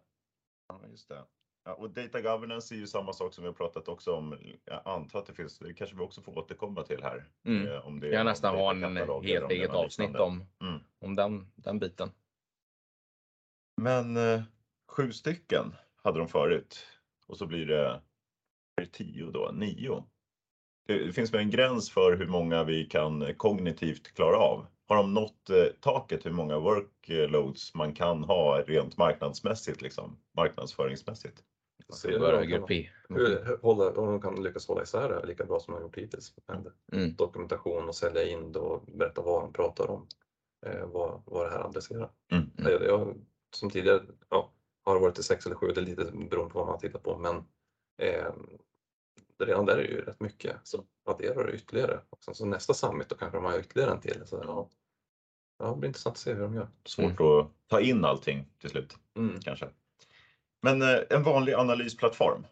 ja, 0.67 0.81
just 0.89 1.09
det. 1.09 1.25
Ja, 1.63 1.73
och 1.73 1.89
data 1.89 2.21
governance 2.21 2.75
är 2.75 2.77
ju 2.77 2.87
samma 2.87 3.13
sak 3.13 3.33
som 3.33 3.41
vi 3.43 3.47
har 3.47 3.53
pratat 3.53 3.87
också 3.87 4.15
om. 4.15 4.37
Jag 4.65 4.81
antar 4.85 5.19
att 5.19 5.25
det 5.25 5.33
finns, 5.33 5.59
det 5.59 5.73
kanske 5.73 5.95
vi 5.95 6.01
också 6.01 6.21
får 6.21 6.37
återkomma 6.37 6.83
till 6.83 7.03
här. 7.03 7.25
Mm. 7.43 7.67
Eh, 7.67 7.87
om 7.87 7.99
det 7.99 8.07
Jag 8.07 8.25
nästan 8.25 8.55
ha 8.55 8.71
en 8.71 8.97
helt 9.23 9.51
eget 9.51 9.69
avsnitt 9.69 10.15
om, 10.15 10.45
Mm. 10.61 10.79
om 10.99 11.15
den, 11.15 11.51
den 11.55 11.79
biten. 11.79 12.11
Men 13.81 14.17
eh, 14.17 14.41
sju 14.87 15.11
stycken 15.11 15.75
hade 15.95 16.19
de 16.19 16.27
förut 16.27 16.85
och 17.27 17.37
så 17.37 17.45
blir 17.45 17.65
det, 17.65 18.01
det 18.77 18.85
tio 18.85 19.31
då, 19.31 19.51
nio. 19.53 20.03
Det, 20.85 21.05
det 21.05 21.13
finns 21.13 21.33
väl 21.33 21.41
en 21.41 21.49
gräns 21.49 21.91
för 21.91 22.17
hur 22.17 22.27
många 22.27 22.63
vi 22.63 22.85
kan 22.85 23.35
kognitivt 23.35 24.13
klara 24.15 24.37
av. 24.37 24.67
Har 24.89 24.95
de 24.95 25.13
nått 25.13 25.49
eh, 25.49 25.65
taket 25.81 26.25
hur 26.25 26.31
många 26.31 26.59
workloads 26.59 27.73
man 27.75 27.93
kan 27.93 28.23
ha 28.23 28.61
rent 28.61 28.97
marknadsmässigt, 28.97 29.81
liksom, 29.81 30.19
marknadsföringsmässigt? 30.37 31.43
Se 31.93 32.07
hur 32.11 32.19
de 32.31 32.47
kan- 32.59 32.67
hur- 33.09 33.59
hålla, 33.61 33.91
om 33.91 34.05
de 34.07 34.21
kan 34.21 34.43
lyckas 34.43 34.67
hålla 34.67 34.83
isär 34.83 35.09
det 35.09 35.15
här 35.15 35.25
lika 35.25 35.45
bra 35.45 35.59
som 35.59 35.71
de 35.73 35.77
har 35.77 35.81
gjort 35.81 35.97
hittills. 35.97 36.33
Med 36.47 36.71
Mm. 36.91 37.15
dokumentation 37.15 37.87
och 37.87 37.95
sälja 37.95 38.23
in 38.23 38.51
det 38.51 38.59
och 38.59 38.83
berätta 38.85 39.21
vad 39.21 39.41
de 39.43 39.53
pratar 39.53 39.89
om. 39.91 40.07
Eh, 40.65 40.85
vad, 40.85 41.21
vad 41.25 41.45
det 41.45 41.51
här 41.51 41.59
adresserar. 41.65 42.09
Mm. 42.31 42.43
Mm. 42.57 42.83
Jag, 42.83 43.15
som 43.55 43.69
tidigare 43.69 44.01
ja, 44.29 44.53
har 44.85 44.95
det 44.95 45.01
varit 45.01 45.19
i 45.19 45.23
sex 45.23 45.45
eller 45.45 45.55
sju, 45.55 45.67
det 45.67 45.81
är 45.81 45.85
lite 45.85 46.03
beroende 46.05 46.53
på 46.53 46.59
vad 46.59 46.67
man 46.67 46.79
tittar 46.79 46.99
på. 46.99 47.17
Men 47.17 47.35
eh, 48.01 48.33
det 49.37 49.45
redan 49.45 49.65
där 49.65 49.77
är 49.77 49.83
ju 49.83 50.01
rätt 50.01 50.19
mycket. 50.19 50.55
Så 50.63 50.83
adderar 51.05 51.47
det 51.47 51.53
ytterligare. 51.53 51.99
Och 52.09 52.23
sen 52.23 52.35
så 52.35 52.45
nästa 52.45 52.73
summit 52.73 53.09
då 53.09 53.15
kanske 53.15 53.37
de 53.37 53.45
har 53.45 53.59
ytterligare 53.59 53.91
en 53.91 54.01
till. 54.01 54.21
Så, 54.25 54.41
ja, 54.43 54.69
ja, 55.59 55.71
det 55.71 55.75
blir 55.77 55.87
intressant 55.87 56.13
att 56.13 56.19
se 56.19 56.33
hur 56.33 56.41
de 56.41 56.53
gör. 56.55 56.67
Svårt 56.85 57.19
att 57.21 57.51
ta 57.67 57.79
in 57.79 58.05
allting 58.05 58.45
till 58.57 58.69
slut. 58.69 58.95
Mm. 59.17 59.39
kanske. 59.39 59.69
Men 60.61 60.81
eh, 60.81 60.99
en 61.09 61.23
vanlig 61.23 61.53
analysplattform. 61.53 62.45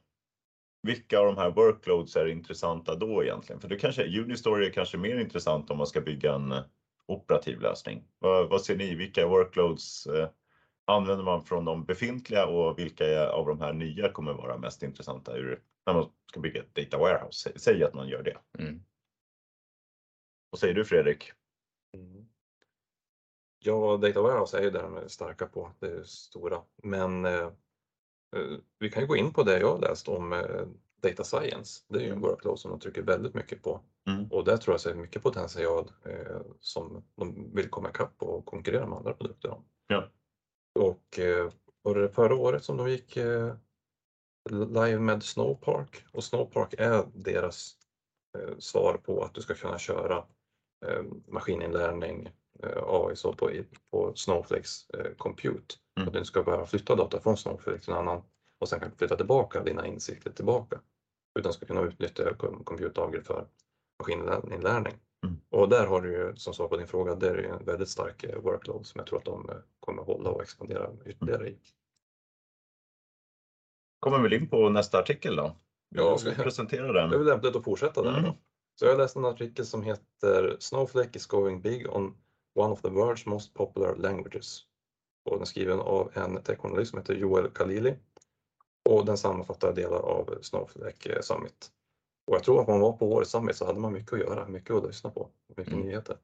Vilka 0.82 1.20
av 1.20 1.26
de 1.26 1.38
här 1.38 1.50
workloads 1.52 2.16
är 2.16 2.26
intressanta 2.26 2.96
då 2.96 3.24
egentligen? 3.24 3.62
För 3.62 3.68
det 3.68 3.76
kanske, 3.76 4.20
Unistory 4.22 4.66
är 4.66 4.72
kanske 4.72 4.98
mer 4.98 5.18
intressant 5.18 5.70
om 5.70 5.78
man 5.78 5.88
ska 5.88 6.02
bygga 6.02 6.34
en 6.34 6.52
eh, 6.52 6.64
operativ 7.06 7.60
lösning. 7.60 8.04
Vad, 8.20 8.50
vad 8.50 8.62
ser 8.62 8.76
ni? 8.76 8.96
Vilka 8.96 9.28
workloads 9.28 10.06
eh, 10.08 10.30
använder 10.86 11.24
man 11.24 11.46
från 11.46 11.66
de 11.66 11.86
befintliga 11.86 12.46
och 12.46 12.80
vilka 12.80 13.30
av 13.30 13.48
de 13.48 13.62
här 13.62 13.74
nya 13.74 14.10
kommer 14.10 14.34
vara 14.34 14.58
mest 14.58 14.84
intressanta 14.84 15.38
ur, 15.38 15.62
när 15.86 15.94
man 15.94 16.10
ska 16.32 16.40
bygga 16.40 16.62
ett 16.62 16.76
data 16.76 16.98
warehouse? 16.98 17.50
Sä- 17.50 17.58
Säg 17.58 17.84
att 17.84 17.94
man 17.94 18.08
gör 18.08 18.24
det. 18.24 18.38
Mm. 18.60 18.84
Vad 20.50 20.60
säger 20.60 20.74
du 20.74 20.86
Fredrik? 20.86 21.32
Mm. 21.94 22.26
Ja, 23.60 23.98
Data 23.98 24.22
Warehouse 24.22 24.58
är 24.58 24.64
ju 24.64 24.70
där 24.70 24.84
de 24.84 24.98
är 24.98 25.08
starka 25.08 25.46
på, 25.48 25.72
det 25.80 25.88
är 25.88 26.04
stora. 26.04 26.62
Men 26.84 27.26
eh, 27.26 27.52
eh, 28.36 28.58
vi 28.80 28.90
kan 28.90 29.04
ju 29.04 29.08
gå 29.08 29.16
in 29.16 29.34
på 29.34 29.44
det 29.44 29.60
jag 29.60 29.72
har 29.72 29.80
läst 29.80 30.08
om 30.08 30.34
eh, 30.34 30.68
Data 31.02 31.24
Science. 31.24 31.84
Det 31.88 32.00
är 32.00 32.04
ju 32.04 32.12
en 32.12 32.22
workload 32.22 32.60
som 32.60 32.72
de 32.72 32.80
trycker 32.80 33.02
väldigt 33.02 33.34
mycket 33.34 33.64
på. 33.64 33.82
Mm. 34.10 34.28
Och 34.32 34.44
där 34.44 34.58
tror 34.58 34.74
jag 34.74 34.82
sig 34.82 34.96
mycket 34.96 35.24
potential 35.24 35.92
eh, 36.06 36.42
som 36.60 37.04
de 37.16 37.56
vill 37.56 37.70
komma 37.70 37.90
ikapp 37.90 38.24
och 38.24 38.46
konkurrera 38.46 38.88
med 38.88 38.98
andra 38.98 39.14
produkter 39.14 39.50
om. 39.50 39.66
Ja. 39.88 40.10
Och 40.80 41.20
eh, 41.20 41.52
var 41.82 41.96
det 41.96 42.10
förra 42.10 42.36
året 42.36 42.64
som 42.64 42.78
de 42.78 42.90
gick 42.90 43.18
eh, 43.18 43.56
live 44.50 45.00
med 45.00 45.24
Snowpark 45.24 46.06
och 46.12 46.24
Snowpark 46.24 46.74
är 46.78 47.06
deras 47.14 47.74
svar 48.60 48.98
på 48.98 49.24
att 49.24 49.34
du 49.34 49.42
ska 49.42 49.54
kunna 49.54 49.78
köra 49.78 50.26
maskininlärning, 51.28 52.30
AI 52.88 53.16
så 53.16 53.34
på, 53.34 53.52
på 53.92 54.12
Snowflakes 54.16 54.90
eh, 54.90 55.12
compute. 55.18 55.76
Mm. 55.98 56.08
Att 56.08 56.14
du 56.14 56.20
inte 56.20 56.28
ska 56.28 56.44
behöva 56.44 56.66
flytta 56.66 56.96
data 56.96 57.20
från 57.20 57.38
Snowflake 57.38 57.80
till 57.80 57.94
en 57.94 58.00
annan 58.00 58.24
och 58.60 58.70
sen 58.70 58.80
kan 58.80 58.92
flytta 58.92 59.16
tillbaka 59.16 59.64
dina 59.64 59.88
insikter 59.88 60.32
tillbaka. 60.32 60.82
Utan 61.40 61.54
ska 61.54 61.66
kunna 61.66 61.82
utnyttja 61.82 62.34
com- 62.34 62.64
compute 62.64 63.22
för 63.24 63.48
maskininlärning. 64.00 64.94
Mm. 65.24 65.38
Och 65.50 65.70
där 65.70 65.86
har 65.86 66.02
du 66.02 66.12
ju, 66.12 66.36
som 66.36 66.54
svar 66.54 66.68
på 66.68 66.78
din 66.78 66.88
fråga, 66.88 67.16
det 67.16 67.30
är 67.30 67.36
ju 67.36 67.46
en 67.46 67.66
väldigt 67.66 67.90
stark 67.90 68.24
eh, 68.24 68.40
workload 68.40 68.86
som 68.86 69.00
jag 69.00 69.08
tror 69.08 69.20
att 69.20 69.26
de 69.26 69.50
eh, 69.50 69.56
kommer 69.80 70.04
hålla 70.04 70.30
och 70.30 70.42
expandera 70.42 70.90
ytterligare 71.06 71.50
i. 71.50 71.58
Kommer 74.00 74.22
väl 74.22 74.34
in 74.34 74.50
på 74.50 74.70
nästa 74.70 75.00
artikel 75.00 75.36
då? 75.36 75.56
Ja, 75.96 76.02
Jag 76.04 76.20
ska 76.20 76.32
presentera 76.32 76.92
den. 76.92 77.10
Det 77.10 77.16
är 77.16 77.18
väl 77.18 77.28
lämpligt 77.28 77.56
att 77.56 77.64
fortsätta 77.64 78.02
där. 78.02 78.18
Mm. 78.18 78.32
Så 78.80 78.86
jag 78.86 78.92
har 78.92 78.98
läst 78.98 79.16
en 79.16 79.26
artikel 79.26 79.66
som 79.66 79.84
heter 79.84 80.58
Snowflake 80.60 81.18
is 81.18 81.26
going 81.26 81.62
big 81.62 81.90
on 81.90 82.18
one 82.58 82.74
of 82.74 82.82
the 82.82 82.90
world's 82.90 83.30
most 83.30 83.54
popular 83.54 83.96
languages. 83.96 84.62
Och 85.26 85.32
den 85.32 85.42
är 85.42 85.46
skriven 85.46 85.80
av 85.80 86.12
en 86.14 86.44
techjournalist 86.44 86.90
som 86.90 87.00
heter 87.00 87.14
Joel 87.16 87.52
Khalili. 87.52 87.96
Och 88.90 89.06
den 89.06 89.18
sammanfattar 89.18 89.74
delar 89.74 90.00
av 90.00 90.38
Snowflake 90.42 91.14
eh, 91.16 91.22
Summit. 91.22 91.72
Och 92.28 92.36
jag 92.36 92.44
tror 92.44 92.62
att 92.62 92.68
man 92.68 92.80
var 92.80 92.94
på 92.94 93.12
årets 93.14 93.32
Summit 93.32 93.56
så 93.56 93.66
hade 93.66 93.80
man 93.80 93.94
mycket 93.94 94.14
att 94.14 94.20
göra, 94.20 94.48
mycket 94.48 94.76
att 94.76 94.84
lyssna 94.88 95.10
på, 95.10 95.30
mycket 95.56 95.74
Mm. 95.74 95.86
nyheter. 95.86 96.18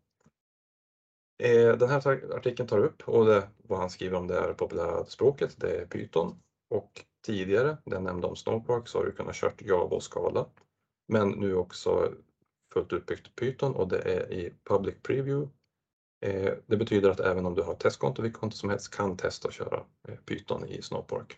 Eh, 1.43 1.77
Den 1.77 1.89
här 1.89 2.33
artikeln 2.35 2.67
tar 2.69 2.79
upp 2.79 3.09
och 3.09 3.25
det, 3.25 3.49
vad 3.57 3.79
han 3.79 3.89
skriver 3.89 4.17
om 4.17 4.27
det 4.27 4.37
är 4.37 4.53
populära 4.53 5.05
språket, 5.05 5.55
det 5.59 5.81
är 5.81 5.85
Python. 5.85 6.39
Och 6.69 7.05
tidigare, 7.25 7.77
den 7.85 8.03
nämnde 8.03 8.27
om 8.27 8.35
Snowpark, 8.35 8.87
så 8.87 8.97
har 8.97 9.05
du 9.05 9.11
kunnat 9.11 9.35
kört 9.35 9.61
Java 9.61 9.95
och 9.95 10.03
Scala. 10.03 10.45
Men 11.07 11.29
nu 11.29 11.55
också 11.55 12.13
fullt 12.73 12.93
utbyggt 12.93 13.35
Python 13.35 13.75
och 13.75 13.87
det 13.87 13.99
är 14.01 14.31
i 14.31 14.53
Public 14.63 14.95
Preview. 15.03 15.49
Eh, 16.23 16.53
Det 16.67 16.77
betyder 16.77 17.09
att 17.09 17.19
även 17.19 17.45
om 17.45 17.55
du 17.55 17.61
har 17.61 17.75
testkonto, 17.75 18.21
vilket 18.21 18.39
konto 18.39 18.55
som 18.55 18.69
helst, 18.69 18.95
kan 18.95 19.17
testa 19.17 19.47
att 19.47 19.53
köra 19.53 19.85
eh, 20.07 20.15
Python 20.15 20.65
i 20.65 20.81
Snowpark. 20.81 21.37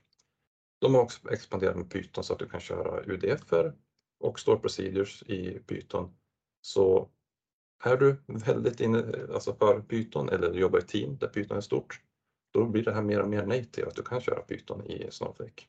De 0.81 0.95
har 0.95 1.01
också 1.01 1.31
expanderat 1.31 1.75
med 1.77 1.91
Python 1.91 2.23
så 2.23 2.33
att 2.33 2.39
du 2.39 2.49
kan 2.49 2.59
köra 2.59 3.03
UDF-er 3.03 3.73
och 4.19 4.39
store 4.39 4.59
procedures 4.59 5.23
i 5.23 5.59
Python. 5.59 6.17
Så 6.61 7.09
är 7.83 7.97
du 7.97 8.15
väldigt 8.27 8.79
inne 8.79 9.25
alltså 9.33 9.55
för 9.55 9.81
Python 9.81 10.29
eller 10.29 10.51
du 10.51 10.59
jobbar 10.59 10.79
i 10.79 10.81
team 10.81 11.17
där 11.17 11.27
Python 11.27 11.57
är 11.57 11.61
stort, 11.61 12.01
då 12.53 12.65
blir 12.65 12.83
det 12.83 12.93
här 12.93 13.01
mer 13.01 13.21
och 13.21 13.29
mer 13.29 13.45
native 13.45 13.87
att 13.87 13.95
du 13.95 14.03
kan 14.03 14.21
köra 14.21 14.41
Python 14.41 14.85
i 14.85 15.11
Snowflake. 15.11 15.63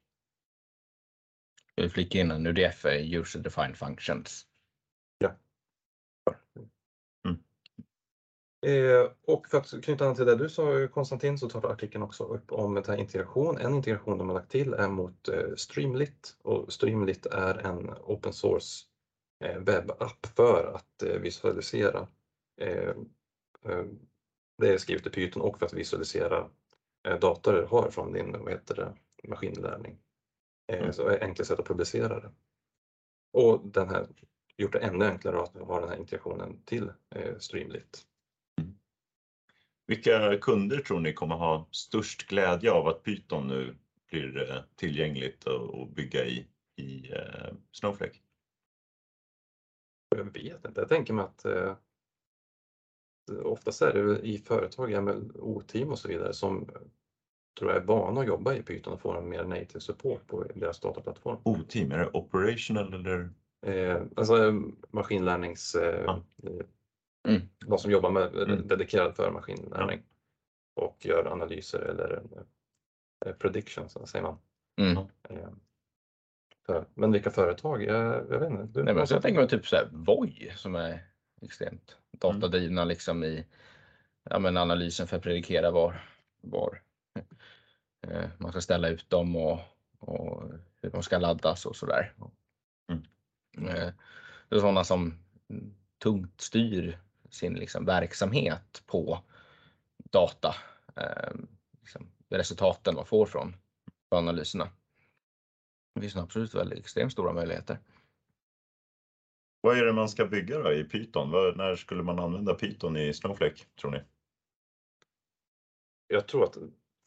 Jag 1.75 1.83
vill 1.83 1.91
flika 1.91 2.19
in 2.19 2.31
en 2.31 2.47
UDF 2.47 2.85
är 2.85 3.19
User 3.19 3.41
Defined 3.41 3.77
Functions. 3.77 4.47
Eh, 5.25 5.31
och 9.27 9.49
för 9.49 9.59
att 9.59 9.85
knyta 9.85 10.09
an 10.09 10.15
till 10.15 10.27
det 10.27 10.37
du 10.37 10.49
sa 10.49 10.89
Konstantin 10.89 11.39
så 11.39 11.49
tar 11.49 11.71
artikeln 11.71 12.03
också 12.03 12.25
upp 12.25 12.53
om 12.53 12.75
den 12.75 12.85
här 12.87 12.97
integration. 12.97 13.59
En 13.59 13.75
integration 13.75 14.19
de 14.19 14.29
har 14.29 14.35
lagt 14.35 14.51
till 14.51 14.75
är 14.75 14.89
mot 14.89 15.29
eh, 15.29 15.55
Streamlit 15.57 16.37
och 16.43 16.73
Streamlit 16.73 17.27
är 17.27 17.55
en 17.67 17.91
open 17.91 18.33
source 18.33 18.85
eh, 19.45 19.59
webbapp 19.59 20.27
för 20.37 20.73
att 20.75 21.03
eh, 21.03 21.21
visualisera. 21.21 22.09
Eh, 22.61 22.95
eh, 23.65 23.85
det 24.59 24.75
är 24.75 24.79
skrivet 24.79 25.07
i 25.07 25.11
Python 25.11 25.43
och 25.43 25.59
för 25.59 25.67
att 25.67 25.73
visualisera 25.73 26.51
eh, 27.09 27.19
data 27.19 27.53
du 27.53 27.67
har 27.67 27.91
från 27.91 28.13
din 28.13 28.33
vad 28.33 28.53
heter 28.53 28.75
det, 28.75 28.97
maskinlärning. 29.29 29.99
Eh, 30.73 30.79
Mm. 30.79 30.93
Så 30.93 31.07
är 31.07 31.11
det 31.11 31.25
enkelt 31.25 31.49
sätt 31.49 31.61
att 31.61 31.67
publicera 31.67 32.21
det. 32.21 32.33
Och 33.33 33.67
den 33.67 33.89
här 33.89 34.07
gjort 34.57 34.73
det 34.73 34.79
ännu 34.79 35.05
enklare 35.05 35.43
att 35.43 35.55
ha 35.55 35.81
den 35.81 35.89
här 35.89 35.97
integrationen 35.97 36.63
till 36.65 36.93
eh, 37.15 37.39
Streamlit. 37.39 38.07
Vilka 39.87 40.39
kunder 40.39 40.79
tror 40.79 41.01
ni 41.01 41.13
kommer 41.13 41.35
ha 41.35 41.69
störst 41.71 42.27
glädje 42.29 42.73
av 42.73 42.87
att 42.87 43.03
Python 43.03 43.49
nu 43.49 43.77
blir 44.11 44.51
eh, 44.51 44.63
tillgängligt 44.77 45.47
att 45.47 45.91
bygga 45.95 46.25
i, 46.25 46.47
i 46.77 47.13
eh, 47.13 47.55
Snowflake? 47.73 48.17
Jag 50.17 50.25
vet 50.25 50.65
inte. 50.65 50.81
Jag 50.81 50.89
tänker 50.89 51.13
mig 51.13 51.25
att 51.25 51.45
eh, 51.45 51.77
oftast 53.43 53.83
är 53.83 53.93
det 53.93 54.19
i 54.27 54.39
företag, 54.39 54.93
O-team 55.35 55.91
och 55.91 55.99
så 55.99 56.09
vidare 56.09 56.33
som 56.33 56.63
eh, 56.63 56.81
tror 57.59 57.71
jag 57.71 57.83
är 57.83 57.87
vana 57.87 58.21
att 58.21 58.27
jobba 58.27 58.55
i 58.55 58.63
Python 58.63 58.93
och 58.93 59.01
får 59.01 59.19
en 59.19 59.29
mer 59.29 59.45
native 59.45 59.81
support 59.81 60.27
på 60.27 60.45
deras 60.55 60.81
dataplattform. 60.81 61.39
O-team, 61.45 61.93
är 61.93 61.99
det 61.99 62.11
operational 62.13 62.95
eller? 62.95 63.31
Eh, 63.67 64.03
alltså 64.17 64.47
eh, 64.49 64.55
maskinlärnings... 64.91 65.75
Eh, 65.75 66.05
Ja. 66.05 66.23
Eh, 67.27 67.35
Mm. 67.35 67.49
De 67.67 67.79
som 67.79 67.91
jobbar 67.91 68.11
med 68.11 68.35
Mm. 68.35 68.67
dedikerad 68.69 69.17
för 69.17 69.31
maskinlärning 69.31 70.03
och 70.75 70.97
gör 71.07 71.27
analyser 71.33 71.79
eller 71.79 72.23
eh, 73.27 73.33
predictions, 73.33 73.97
säger 74.11 74.23
man. 74.23 74.39
Mm. 74.81 74.97
Eh, 75.29 75.49
för, 76.67 76.87
men 76.95 77.13
vilka 77.13 77.31
företag? 77.31 77.83
Jag, 77.83 78.15
jag 78.31 78.41
vet 78.41 78.51
inte. 78.51 78.65
Du, 78.65 78.83
Nej, 78.85 78.95
men 78.95 79.07
så 79.07 79.15
jag 79.15 79.23
tänker 79.23 79.41
mig 79.41 79.49
typ 79.49 79.67
så 79.67 79.77
här 79.77 79.89
Voi 79.93 80.53
som 80.57 80.75
är 80.75 81.05
extremt 81.43 81.97
datadrivna 82.11 82.85
liksom 82.85 83.25
i 83.25 83.47
ja, 84.31 84.39
men 84.39 84.57
analysen 84.57 85.07
för 85.07 85.17
att 85.17 85.23
predikera 85.23 85.71
var, 85.71 86.01
var 86.41 86.83
eh, 88.07 88.25
man 88.39 88.51
ska 88.51 88.61
ställa 88.61 88.89
ut 88.89 89.11
dem 89.11 89.37
och, 89.37 89.59
och 89.99 90.43
hur 90.83 90.91
de 90.91 91.03
ska 91.03 91.19
laddas 91.19 91.67
och 91.67 91.77
sådär. 91.77 92.13
Mm. 92.89 93.69
Eh, 93.69 93.93
det 94.49 94.57
är 94.57 94.61
sådana 94.61 94.85
som 94.85 95.19
tungt 96.03 96.41
styr 96.41 96.99
sin 97.37 97.55
liksom 97.55 97.85
verksamhet 97.85 98.83
på 98.87 99.19
data, 100.11 100.55
eh, 100.97 101.35
liksom, 101.81 102.09
resultaten 102.29 102.95
man 102.95 103.07
får 103.07 103.27
från 103.27 103.57
analyserna. 104.09 104.69
Det 105.95 106.01
finns 106.01 106.17
absolut 106.17 106.55
väldigt 106.55 106.79
extremt 106.79 107.13
stora 107.13 107.33
möjligheter. 107.33 107.79
Vad 109.61 109.79
är 109.79 109.85
det 109.85 109.93
man 109.93 110.09
ska 110.09 110.27
bygga 110.27 110.59
då 110.59 110.73
i 110.73 110.85
Python? 110.85 111.31
När 111.57 111.77
skulle 111.77 112.03
man 112.03 112.19
använda 112.19 112.55
Python 112.55 112.97
i 112.97 113.15
Snowflake 113.15 113.65
tror 113.81 113.91
ni? 113.91 114.03
Jag 116.07 116.29
tror 116.29 116.45
att 116.45 116.57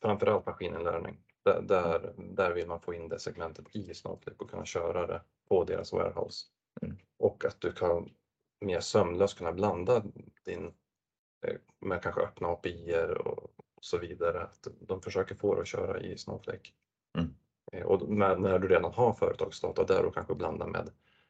framförallt 0.02 0.46
maskininlärning. 0.46 1.18
Där, 1.44 1.62
där, 1.62 2.14
där 2.18 2.52
vill 2.52 2.68
man 2.68 2.82
få 2.82 2.94
in 2.94 3.10
det 3.10 3.20
segmentet 3.20 3.76
i 3.76 3.94
Snowflake 3.94 4.38
och 4.40 4.50
kunna 4.50 4.66
köra 4.66 5.08
det 5.08 5.22
på 5.50 5.64
deras 5.64 5.94
warehouse. 5.94 6.46
Mm. 6.82 6.98
Och 7.18 7.46
att 7.46 7.62
du 7.62 7.72
kan 7.72 8.10
mer 8.62 8.80
sömlöst 8.80 9.38
kunna 9.38 9.52
blanda 9.52 10.04
din 10.46 10.74
eh, 11.48 11.56
med 11.80 12.04
kanske 12.04 12.22
öppna 12.22 12.48
API 12.48 12.96
och 13.20 13.52
så 13.82 13.98
vidare. 13.98 14.42
Att 14.42 14.68
de 14.80 15.02
försöker 15.02 15.36
få 15.36 15.56
det 15.56 15.62
att 15.62 15.68
köra 15.68 16.00
i 16.00 16.18
Snowflake. 16.18 16.70
Mm. 17.18 17.34
Eh, 17.72 17.84
och 17.84 18.10
med, 18.10 18.42
när 18.42 18.60
du 18.60 18.68
redan 18.68 18.94
har 18.94 19.14
företagsdata 19.14 19.84
där 19.84 20.06
och 20.06 20.14
kanske 20.14 20.36
blanda 20.36 20.68
med, 20.68 20.90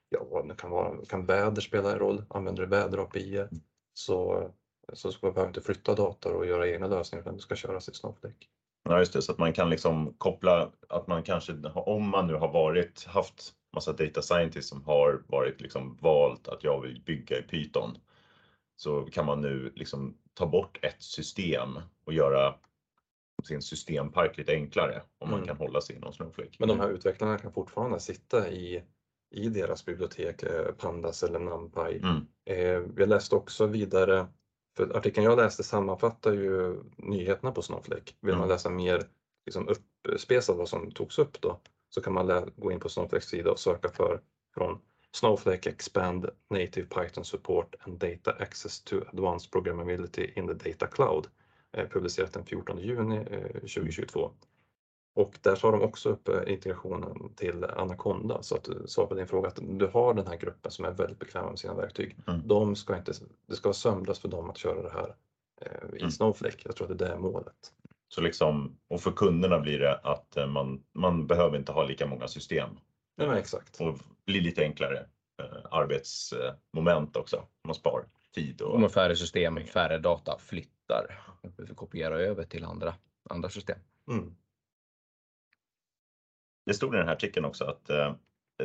ja 0.10 0.46
det 0.48 0.56
kan 0.56 0.70
vara, 0.70 1.06
kan 1.06 1.26
väder 1.26 1.62
spela 1.62 1.92
en 1.92 2.00
roll, 2.00 2.24
använder 2.30 2.64
du 2.64 2.70
väder-API 2.70 3.38
mm. 3.38 3.62
så, 3.94 4.50
så 4.94 5.12
ska 5.12 5.28
man 5.28 5.34
behöva 5.34 5.50
inte 5.50 5.62
flytta 5.62 5.96
dator 5.96 6.34
och 6.34 6.46
göra 6.46 6.68
egna 6.68 6.88
lösningar 6.88 7.22
utan 7.22 7.36
det 7.36 7.42
ska 7.42 7.56
köras 7.56 7.90
i 7.90 7.94
Snowflake. 7.94 8.46
Ja 8.84 9.00
just 9.00 9.14
det, 9.14 9.22
så 9.22 9.32
att 9.32 9.38
man 9.38 9.54
kan 9.54 9.70
liksom 9.70 10.14
koppla 10.18 10.72
att 10.90 11.08
man 11.08 11.24
kanske, 11.24 11.54
om 11.74 12.10
man 12.10 12.28
nu 12.28 12.34
har 12.34 12.54
varit, 12.54 13.06
haft 13.06 13.54
massa 13.74 13.94
data 13.94 14.22
scientists 14.22 14.70
som 14.70 14.84
har 14.84 15.24
varit 15.28 15.62
liksom 15.62 15.98
valt 16.02 16.48
att 16.48 16.64
jag 16.64 16.82
vill 16.82 17.02
bygga 17.06 17.38
i 17.38 17.42
Python 17.42 17.98
så 18.76 19.04
kan 19.06 19.26
man 19.26 19.42
nu 19.42 19.72
liksom 19.76 20.18
ta 20.34 20.46
bort 20.46 20.80
ett 20.82 21.02
system 21.02 21.80
och 22.06 22.14
göra 22.14 22.56
sin 23.44 23.62
systempark 23.62 24.38
lite 24.38 24.52
enklare 24.52 25.02
om 25.18 25.30
man 25.30 25.40
mm. 25.40 25.48
kan 25.48 25.58
hålla 25.58 25.82
sig 25.82 25.96
inom 25.96 26.14
Snowflake. 26.14 26.56
Men 26.60 26.68
de 26.68 26.80
här 26.80 26.90
utvecklarna 26.90 27.38
kan 27.38 27.52
fortfarande 27.52 28.00
sitta 28.00 28.52
i, 28.52 28.84
i 29.32 29.50
deras 29.50 29.86
bibliotek, 29.86 30.44
eh, 30.44 30.72
Pandas 30.72 31.24
eller 31.24 31.40
NumPy. 31.40 31.98
Mm. 31.98 32.28
Eh, 32.46 32.84
jag 32.98 33.10
läste 33.10 33.36
också 33.36 33.66
vidare, 33.66 34.28
för 34.78 34.98
artikeln 34.98 35.26
jag 35.26 35.38
läste 35.38 35.64
sammanfattar 35.64 36.32
ju 36.34 36.84
nyheterna 36.98 37.52
på 37.52 37.62
Snowflake. 37.62 38.14
Vill 38.22 38.30
mm. 38.30 38.40
man 38.40 38.50
läsa 38.50 38.70
mer 38.70 39.04
liksom 39.46 39.68
uppspesat 39.68 40.58
vad 40.58 40.70
som 40.70 40.92
togs 40.92 41.20
upp 41.20 41.42
då 41.42 41.60
så 41.89 42.01
kan 42.01 42.13
man 42.13 42.51
gå 42.55 42.72
in 42.72 42.79
på 42.79 42.89
Snowflakes 42.89 43.29
sida 43.29 43.51
och 43.51 43.60
söka 43.60 43.89
för 43.89 44.22
från 44.53 44.79
Snowflake 45.12 45.69
Expand 45.69 46.29
Native 46.50 46.88
Python 46.88 47.25
Support 47.25 47.75
and 47.79 48.00
Data 48.00 48.31
Access 48.31 48.84
to 48.84 48.96
Advanced 49.13 49.51
Programmability 49.51 50.31
in 50.36 50.48
the 50.48 50.69
Data 50.69 50.88
Cloud 50.88 51.27
eh, 51.72 51.88
publicerat 51.88 52.34
den 52.34 52.46
14 52.46 52.79
juni 52.79 53.25
2022. 53.62 54.25
Eh, 54.25 54.31
och 55.15 55.39
där 55.41 55.55
tar 55.55 55.72
de 55.72 55.81
också 55.81 56.10
upp 56.10 56.27
eh, 56.27 56.53
integrationen 56.53 57.34
till 57.36 57.63
Anaconda 57.63 58.43
så 58.43 58.55
att 58.55 58.69
svara 58.86 59.08
på 59.08 59.15
din 59.15 59.27
fråga 59.27 59.48
att 59.48 59.60
du 59.62 59.88
har 59.88 60.13
den 60.13 60.27
här 60.27 60.38
gruppen 60.38 60.72
som 60.72 60.86
är 60.86 60.91
väldigt 60.91 61.19
bekväma 61.19 61.50
med 61.50 61.60
sina 61.60 61.74
verktyg. 61.74 62.17
Mm. 62.27 62.48
De 62.48 62.75
ska 62.75 62.98
inte, 62.98 63.13
det 63.48 63.55
ska 63.55 63.69
vara 63.69 63.74
sömlöst 63.74 64.22
för 64.22 64.29
dem 64.29 64.50
att 64.50 64.58
köra 64.58 64.81
det 64.81 64.91
här 64.91 65.15
i 65.93 66.00
mm. 66.00 66.12
Snowflake. 66.12 66.58
Jag 66.63 66.75
tror 66.75 66.91
att 66.91 66.98
det 66.98 67.08
är 67.08 67.17
målet. 67.17 67.74
Så 68.10 68.22
liksom, 68.22 68.80
och 68.88 69.01
för 69.01 69.12
kunderna 69.12 69.60
blir 69.60 69.80
det 69.80 69.96
att 69.98 70.38
man, 70.48 70.84
man 70.94 71.28
behöver 71.28 71.58
inte 71.58 71.72
ha 71.72 71.84
lika 71.84 72.08
många 72.08 72.28
system. 72.28 72.69
Ja, 73.15 73.38
exakt. 73.38 73.82
Och 73.82 74.00
blir 74.26 74.41
lite 74.41 74.62
enklare 74.62 75.06
eh, 75.41 75.65
arbetsmoment 75.72 77.15
också. 77.15 77.43
Man 77.63 77.76
spar 77.76 78.06
tid. 78.34 78.62
Och, 78.62 78.84
och 78.84 78.91
färre 78.91 79.15
system, 79.15 79.65
färre 79.65 79.98
data 79.98 80.38
flyttar. 80.39 81.22
Kopiera 81.76 82.19
över 82.19 82.43
till 82.43 82.63
andra, 82.63 82.93
andra 83.30 83.50
system. 83.50 83.80
Mm. 84.12 84.36
Det 86.65 86.74
stod 86.74 86.93
i 86.93 86.98
den 86.98 87.08
här 87.08 87.15
artikeln 87.15 87.45
också 87.45 87.65
att 87.65 87.89
eh, 87.89 88.15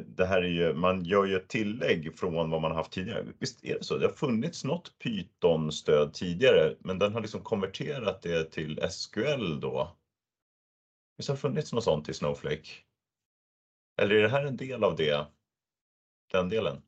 det 0.01 0.27
här 0.27 0.43
är 0.43 0.49
ju, 0.49 0.75
man 0.75 1.05
gör 1.05 1.25
ju 1.25 1.37
ett 1.37 1.49
tillägg 1.49 2.19
från 2.19 2.35
vad 2.35 2.49
man 2.49 2.63
har 2.63 2.75
haft 2.75 2.93
tidigare. 2.93 3.27
Visst 3.39 3.65
är 3.65 3.79
det 3.79 3.85
så? 3.85 3.99
Det 3.99 4.07
har 4.07 4.13
funnits 4.13 4.65
något 4.65 4.99
Python-stöd 4.99 6.15
tidigare, 6.15 6.77
men 6.79 6.99
den 6.99 7.13
har 7.13 7.21
liksom 7.21 7.41
konverterat 7.41 8.23
det 8.23 8.45
till 8.45 8.81
SQL 8.91 9.61
då. 9.61 9.97
Visst 11.17 11.29
har 11.29 11.37
det 11.37 11.41
funnits 11.41 11.73
något 11.73 11.85
sånt 11.85 12.09
i 12.09 12.15
Snowflake? 12.15 12.69
Eller 14.03 14.15
är 14.15 14.23
det 14.23 14.29
här 14.29 14.45
en 14.45 14.57
del 14.57 14.85
av 14.85 14.97
det? 14.97 15.27
Den 16.33 16.49
delen? 16.49 16.83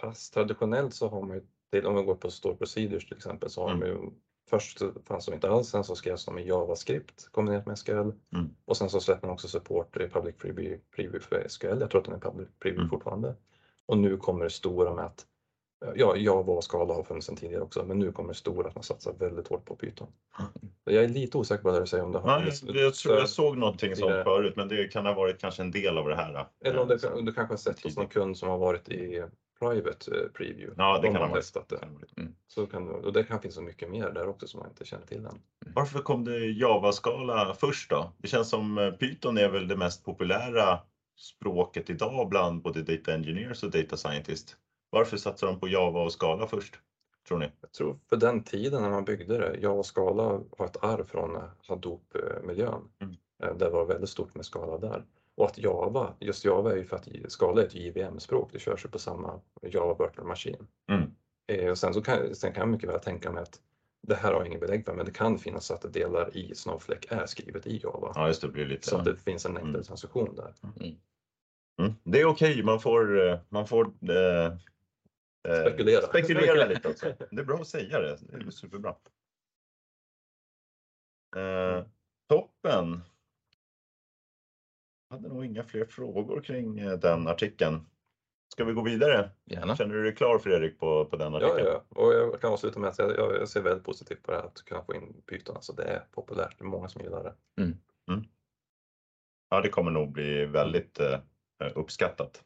Pass. 0.00 0.30
Traditionellt 0.30 0.94
så 0.94 1.08
har 1.08 1.22
man 1.22 1.42
ju, 1.72 1.86
om 1.86 1.94
man 1.94 2.06
går 2.06 2.14
på 2.14 2.30
Store 2.30 2.56
Procedures 2.56 3.06
till 3.06 3.16
exempel, 3.16 3.50
så 3.50 3.62
har 3.62 3.70
mm. 3.70 3.80
man 3.80 3.88
ju 3.88 4.10
Först 4.48 4.82
fanns 5.04 5.26
de 5.26 5.34
inte 5.34 5.50
alls, 5.50 5.68
sen 5.68 5.84
så 5.84 5.96
skrevs 5.96 6.24
de 6.24 6.38
i 6.38 6.48
JavaScript 6.48 7.28
kombinerat 7.32 7.66
med 7.66 7.78
SQL 7.78 7.92
mm. 7.92 8.14
och 8.64 8.76
sen 8.76 8.90
så 8.90 9.00
släpper 9.00 9.26
man 9.26 9.34
också 9.34 9.48
support 9.48 9.96
i 9.96 10.08
Public 10.08 10.36
Preview 10.36 11.20
för 11.20 11.48
SQL. 11.48 11.80
Jag 11.80 11.90
tror 11.90 12.00
att 12.00 12.04
den 12.04 12.14
är 12.14 12.18
Public 12.18 12.48
Preview 12.58 12.80
mm. 12.80 12.90
fortfarande. 12.90 13.34
Och 13.86 13.98
nu 13.98 14.16
kommer 14.16 14.44
det 14.44 14.50
stora 14.50 14.94
med 14.94 15.04
att 15.04 15.26
Ja, 15.94 16.16
Java 16.16 16.52
och 16.52 16.64
Scala 16.64 16.94
har 16.94 17.02
funnits 17.02 17.26
sedan 17.26 17.36
tidigare 17.36 17.62
också, 17.62 17.84
men 17.84 17.98
nu 17.98 18.12
kommer 18.12 18.28
det 18.28 18.34
stora 18.34 18.68
att 18.68 18.74
man 18.74 18.84
satsar 18.84 19.12
väldigt 19.12 19.48
hårt 19.48 19.64
på 19.64 19.76
Python. 19.76 20.08
Mm. 20.38 20.72
Jag 20.84 21.04
är 21.04 21.08
lite 21.08 21.38
osäker 21.38 21.62
på 21.62 21.70
vad 21.70 21.82
du 21.82 21.86
säger 21.86 22.04
om 22.04 22.12
det 22.12 22.18
har 22.18 22.40
Nej, 22.40 22.52
jag, 22.82 22.94
tror 22.94 23.16
jag 23.16 23.28
såg 23.28 23.58
någonting 23.58 23.96
sånt 23.96 24.24
förut, 24.24 24.56
men 24.56 24.68
det 24.68 24.88
kan 24.88 25.06
ha 25.06 25.14
varit 25.14 25.40
kanske 25.40 25.62
en 25.62 25.70
del 25.70 25.98
av 25.98 26.08
det 26.08 26.16
här. 26.16 26.46
Eller 26.64 26.78
om, 26.78 26.88
det, 26.88 27.04
om 27.04 27.24
du 27.24 27.32
kanske 27.32 27.52
har 27.52 27.58
sett 27.58 27.84
hos 27.84 27.96
någon 27.96 28.08
kund 28.08 28.38
som 28.38 28.48
har 28.48 28.58
varit 28.58 28.88
i 28.88 29.24
private 29.58 30.16
eh, 30.16 30.28
preview. 30.28 30.74
Ja, 30.76 30.98
det 30.98 31.08
De 31.08 31.14
kan 31.14 31.28
ha 31.28 31.36
testat 31.36 31.68
det. 31.68 31.88
Mm. 32.16 32.34
Så 32.46 32.66
kan, 32.66 32.88
och 32.88 33.12
det 33.12 33.24
kan 33.24 33.40
finnas 33.40 33.58
mycket 33.58 33.90
mer 33.90 34.10
där 34.10 34.28
också 34.28 34.46
som 34.46 34.60
man 34.60 34.68
inte 34.68 34.84
känner 34.84 35.06
till 35.06 35.18
än. 35.18 35.26
Mm. 35.26 35.40
Varför 35.74 36.00
kom 36.00 36.24
det 36.24 36.46
Java-skala 36.46 37.54
först 37.54 37.90
då? 37.90 38.12
Det 38.18 38.28
känns 38.28 38.50
som 38.50 38.78
eh, 38.78 38.90
Python 38.90 39.38
är 39.38 39.48
väl 39.48 39.68
det 39.68 39.76
mest 39.76 40.04
populära 40.04 40.78
språket 41.16 41.90
idag 41.90 42.28
bland 42.28 42.62
både 42.62 42.82
data 42.82 43.14
engineers 43.14 43.62
och 43.62 43.70
data 43.70 43.96
scientists. 43.96 44.56
Varför 44.90 45.16
satsar 45.16 45.46
de 45.46 45.60
på 45.60 45.68
Java 45.68 46.02
och 46.02 46.12
Scala 46.12 46.46
först? 46.46 46.80
Tror 47.28 47.38
ni? 47.38 47.50
Jag 47.60 47.72
tror 47.72 47.98
för 48.08 48.16
den 48.16 48.44
tiden 48.44 48.82
när 48.82 48.90
man 48.90 49.04
byggde 49.04 49.38
det, 49.38 49.58
Java 49.60 49.78
och 49.78 49.86
Scala 49.86 50.40
har 50.58 50.66
ett 50.66 50.84
arv 50.84 51.04
från 51.04 51.42
Hadoop-miljön. 51.68 52.88
Mm. 52.98 53.16
Eh, 53.42 53.56
det 53.56 53.70
var 53.70 53.84
väldigt 53.84 54.10
stort 54.10 54.34
med 54.34 54.44
Scala 54.44 54.78
där. 54.78 55.04
Och 55.36 55.46
att 55.46 55.58
Java, 55.58 56.14
just 56.20 56.44
Java 56.44 56.72
är 56.72 56.76
ju 56.76 56.84
för 56.84 56.96
att 56.96 57.08
Scala 57.28 57.62
är 57.62 57.66
ett 57.66 57.74
JVM-språk, 57.74 58.50
det 58.52 58.58
körs 58.58 58.84
ju 58.84 58.88
på 58.88 58.98
samma 58.98 59.40
Java 59.62 60.06
Virtual 60.06 60.26
Machine. 60.26 60.66
Mm. 60.90 61.10
Eh, 61.52 61.70
och 61.70 61.78
sen, 61.78 61.94
så 61.94 62.02
kan, 62.02 62.34
sen 62.34 62.52
kan 62.52 62.60
jag 62.60 62.68
mycket 62.68 62.90
väl 62.90 63.00
tänka 63.00 63.32
mig 63.32 63.42
att 63.42 63.60
det 64.02 64.14
här 64.14 64.32
har 64.32 64.40
jag 64.40 64.46
ingen 64.46 64.60
belägg 64.60 64.84
för, 64.84 64.94
men 64.94 65.06
det 65.06 65.12
kan 65.12 65.38
finnas 65.38 65.70
att 65.70 65.92
delar 65.92 66.36
i 66.36 66.54
Snowflake 66.54 67.14
är 67.14 67.26
skrivet 67.26 67.66
i 67.66 67.80
Java. 67.82 68.12
Ja, 68.14 68.26
just 68.28 68.42
det, 68.42 68.48
blir 68.48 68.66
lite... 68.66 68.88
Så 68.88 68.96
att 68.96 69.04
det 69.04 69.16
finns 69.16 69.46
en 69.46 69.56
enklare 69.56 69.74
mm. 69.74 69.82
transaktion 69.82 70.34
där. 70.34 70.54
Mm. 70.62 70.96
Mm. 71.80 71.94
Det 72.04 72.20
är 72.20 72.24
okej, 72.24 72.52
okay. 72.52 72.62
man 72.62 72.80
får, 72.80 73.28
eh, 73.28 73.38
man 73.48 73.66
får 73.66 73.84
eh, 73.86 74.56
spekulera. 75.62 76.02
spekulera 76.02 76.66
lite 76.68 76.88
också. 76.88 77.06
Det 77.30 77.40
är 77.40 77.44
bra 77.44 77.56
att 77.56 77.68
säga 77.68 78.00
det, 78.00 78.18
det 78.20 78.46
är 78.46 78.50
superbra. 78.50 78.96
Eh, 81.36 81.84
toppen! 82.28 83.00
Hade 85.16 85.28
nog 85.28 85.44
inga 85.44 85.62
fler 85.62 85.84
frågor 85.84 86.40
kring 86.40 86.78
eh, 86.78 86.98
den 86.98 87.28
artikeln. 87.28 87.86
Ska 88.52 88.64
vi 88.64 88.72
gå 88.72 88.82
vidare? 88.82 89.30
Gärna. 89.44 89.76
Känner 89.76 89.94
du 89.94 90.02
dig 90.02 90.14
klar 90.14 90.38
Fredrik 90.38 90.78
på, 90.78 91.04
på 91.04 91.16
den 91.16 91.34
artikeln? 91.34 91.66
Ja, 91.66 91.84
ja, 91.88 92.02
och 92.02 92.14
jag 92.14 92.40
kan 92.40 92.52
avsluta 92.52 92.78
med 92.80 92.90
att 92.90 92.98
jag, 92.98 93.10
jag 93.18 93.48
ser 93.48 93.62
väldigt 93.62 93.84
positivt 93.84 94.22
på 94.22 94.30
det 94.30 94.36
här 94.36 94.44
att 94.44 94.64
kunna 94.64 94.82
få 94.82 94.94
in 94.94 95.22
Python. 95.26 95.56
Alltså 95.56 95.72
det 95.72 95.82
är 95.82 96.04
populärt, 96.10 96.58
det 96.58 96.64
är 96.64 96.66
många 96.66 96.88
som 96.88 97.02
gillar 97.02 97.24
det. 97.24 97.62
Mm. 97.62 97.78
Mm. 98.10 98.24
Ja, 99.50 99.60
det 99.60 99.68
kommer 99.68 99.90
nog 99.90 100.12
bli 100.12 100.46
väldigt 100.46 101.00
eh, 101.00 101.20
uppskattat. 101.74 102.44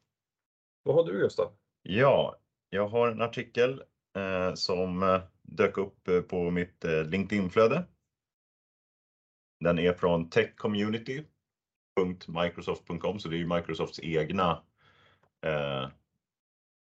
Vad 0.82 0.94
har 0.94 1.04
du 1.04 1.18
Gustav? 1.18 1.52
Ja, 1.82 2.36
jag 2.70 2.88
har 2.88 3.08
en 3.08 3.22
artikel 3.22 3.82
eh, 4.16 4.54
som 4.54 5.02
eh, 5.02 5.20
dök 5.42 5.78
upp 5.78 6.08
eh, 6.08 6.20
på 6.20 6.50
mitt 6.50 6.84
eh, 6.84 7.04
LinkedIn-flöde. 7.04 7.84
Den 9.60 9.78
är 9.78 9.92
från 9.92 10.30
techcommunity.microsoft.com 12.00 13.18
så 13.18 13.28
det 13.28 13.36
är 13.36 13.38
ju 13.38 13.46
Microsofts 13.46 14.00
egna 14.02 14.62
eh, 15.46 15.88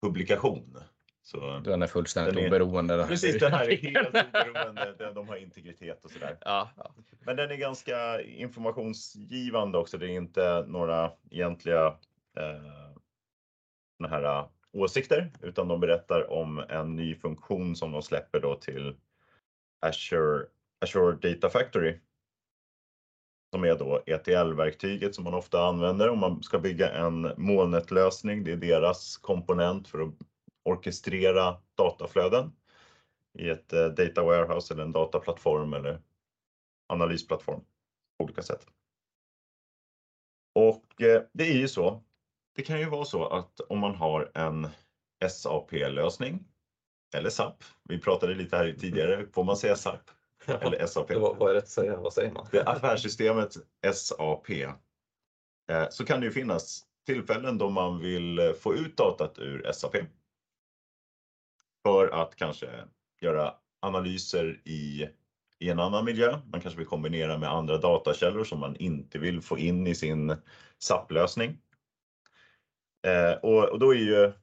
publikation. 0.01 0.77
Så 1.23 1.59
den 1.59 1.81
är 1.81 1.87
fullständigt 1.87 2.35
den 2.35 2.43
är, 2.43 2.47
oberoende. 2.47 3.05
Precis, 3.07 3.39
den 3.39 3.51
här 3.51 3.69
är 3.71 3.77
helt 3.91 4.07
oberoende. 4.07 5.11
De 5.15 5.27
har 5.27 5.35
integritet 5.35 6.05
och 6.05 6.11
sådär. 6.11 6.37
Ja, 6.41 6.69
ja. 6.77 6.91
Men 7.25 7.35
den 7.35 7.51
är 7.51 7.55
ganska 7.55 8.21
informationsgivande 8.21 9.77
också. 9.77 9.97
Det 9.97 10.05
är 10.05 10.09
inte 10.09 10.65
några 10.67 11.11
egentliga 11.31 11.85
eh, 12.37 14.09
här 14.09 14.45
åsikter 14.71 15.31
utan 15.41 15.67
de 15.67 15.79
berättar 15.79 16.31
om 16.31 16.59
en 16.69 16.95
ny 16.95 17.15
funktion 17.15 17.75
som 17.75 17.91
de 17.91 18.01
släpper 18.01 18.39
då 18.39 18.55
till 18.55 18.95
Azure, 19.79 20.45
Azure 20.81 21.15
Data 21.15 21.49
Factory. 21.49 21.99
Som 23.53 23.63
är 23.63 23.75
då 23.77 24.03
ETL-verktyget 24.05 25.15
som 25.15 25.23
man 25.23 25.33
ofta 25.33 25.65
använder 25.65 26.09
om 26.09 26.19
man 26.19 26.43
ska 26.43 26.59
bygga 26.59 26.91
en 26.91 27.31
molnetlösning. 27.37 28.43
Det 28.43 28.51
är 28.51 28.57
deras 28.57 29.17
komponent 29.17 29.87
för 29.87 29.99
att 29.99 30.13
orkestrera 30.65 31.61
dataflöden. 31.77 32.51
i 33.39 33.49
ett 33.49 33.73
eh, 33.73 33.85
data 33.87 34.23
warehouse 34.23 34.73
eller 34.73 34.83
en 34.83 34.91
dataplattform 34.91 35.73
eller 35.73 36.01
analysplattform 36.87 37.59
på 38.17 38.23
olika 38.23 38.41
sätt. 38.41 38.67
Och 40.55 41.01
eh, 41.01 41.23
det 41.33 41.43
är 41.43 41.57
ju 41.57 41.67
så. 41.67 42.03
Det 42.55 42.61
kan 42.61 42.79
ju 42.79 42.89
vara 42.89 43.05
så 43.05 43.25
att 43.27 43.59
om 43.59 43.79
man 43.79 43.95
har 43.95 44.31
en 44.33 44.67
SAP-lösning 45.29 46.43
eller 47.15 47.29
SAP. 47.29 47.63
Vi 47.83 47.99
pratade 47.99 48.35
lite 48.35 48.57
här 48.57 48.71
tidigare. 48.79 49.25
Får 49.33 49.43
man 49.43 49.57
säga 49.57 49.75
SAP? 49.75 50.11
Eller 50.61 50.85
SAP? 50.85 51.11
vad, 51.11 51.37
vad 51.37 51.49
är 51.49 51.53
rätt 51.53 51.63
att 51.63 51.69
säga? 51.69 51.97
Vad 51.97 52.13
säger 52.13 52.31
man? 52.31 52.47
Det 52.51 52.63
affärssystemet 52.63 53.53
SAP. 53.93 54.49
Eh, 55.69 55.89
så 55.89 56.05
kan 56.05 56.19
det 56.19 56.25
ju 56.25 56.31
finnas 56.31 56.85
tillfällen 57.05 57.57
då 57.57 57.69
man 57.69 57.99
vill 57.99 58.53
få 58.59 58.75
ut 58.75 58.97
datat 58.97 59.39
ur 59.39 59.71
SAP. 59.71 59.95
För 61.83 62.07
att 62.07 62.35
kanske 62.35 62.69
göra 63.21 63.53
analyser 63.81 64.61
i, 64.65 65.09
i 65.59 65.69
en 65.69 65.79
annan 65.79 66.05
miljö. 66.05 66.39
Man 66.51 66.61
kanske 66.61 66.77
vill 66.77 66.87
kombinera 66.87 67.37
med 67.37 67.49
andra 67.49 67.77
datakällor 67.77 68.43
som 68.43 68.59
man 68.59 68.75
inte 68.75 69.19
vill 69.19 69.41
få 69.41 69.57
in 69.57 69.87
i 69.87 69.95
sin 69.95 70.35
SAP-lösning. 70.79 71.57
Eh, 73.07 73.33
och, 73.33 73.69
och 73.69 73.79
då 73.79 73.93
är 73.93 73.97
ju 73.97 74.33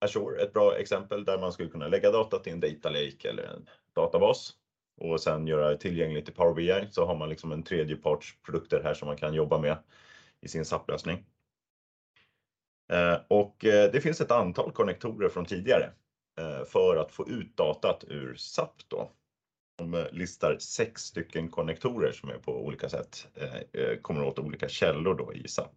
Azure 0.00 0.42
ett 0.42 0.52
bra 0.52 0.76
exempel 0.76 1.24
där 1.24 1.38
man 1.38 1.52
skulle 1.52 1.68
kunna 1.68 1.88
lägga 1.88 2.10
data 2.10 2.38
till 2.38 2.52
en 2.52 2.60
data 2.60 2.90
lake 2.90 3.28
eller 3.28 3.42
en 3.42 3.68
databas 3.94 4.52
och 4.96 5.20
sen 5.20 5.46
göra 5.46 5.70
det 5.70 5.76
tillgängligt 5.76 6.28
i 6.28 6.32
Power 6.32 6.54
BI 6.54 6.88
så 6.90 7.06
har 7.06 7.16
man 7.16 7.28
liksom 7.28 7.52
en 7.52 7.62
tredjepartsprodukter 7.62 8.82
här 8.82 8.94
som 8.94 9.08
man 9.08 9.16
kan 9.16 9.34
jobba 9.34 9.58
med 9.58 9.78
i 10.40 10.48
sin 10.48 10.64
SAP-lösning. 10.64 11.24
Eh, 12.92 13.18
och 13.28 13.64
eh, 13.64 13.92
det 13.92 14.00
finns 14.00 14.20
ett 14.20 14.30
antal 14.30 14.72
konnektorer 14.72 15.28
från 15.28 15.44
tidigare 15.44 15.92
eh, 16.40 16.64
för 16.64 16.96
att 16.96 17.12
få 17.12 17.28
ut 17.28 17.56
datat 17.56 18.04
ur 18.08 18.34
SAP 18.34 18.88
då. 18.88 19.10
De 19.78 20.06
listar 20.12 20.56
sex 20.58 21.02
stycken 21.02 21.48
konnektorer 21.48 22.12
som 22.12 22.28
är 22.28 22.38
på 22.38 22.66
olika 22.66 22.88
sätt 22.88 23.26
kommer 24.02 24.22
åt 24.22 24.38
olika 24.38 24.68
källor 24.68 25.14
då 25.14 25.34
i 25.34 25.48
SAP. 25.48 25.72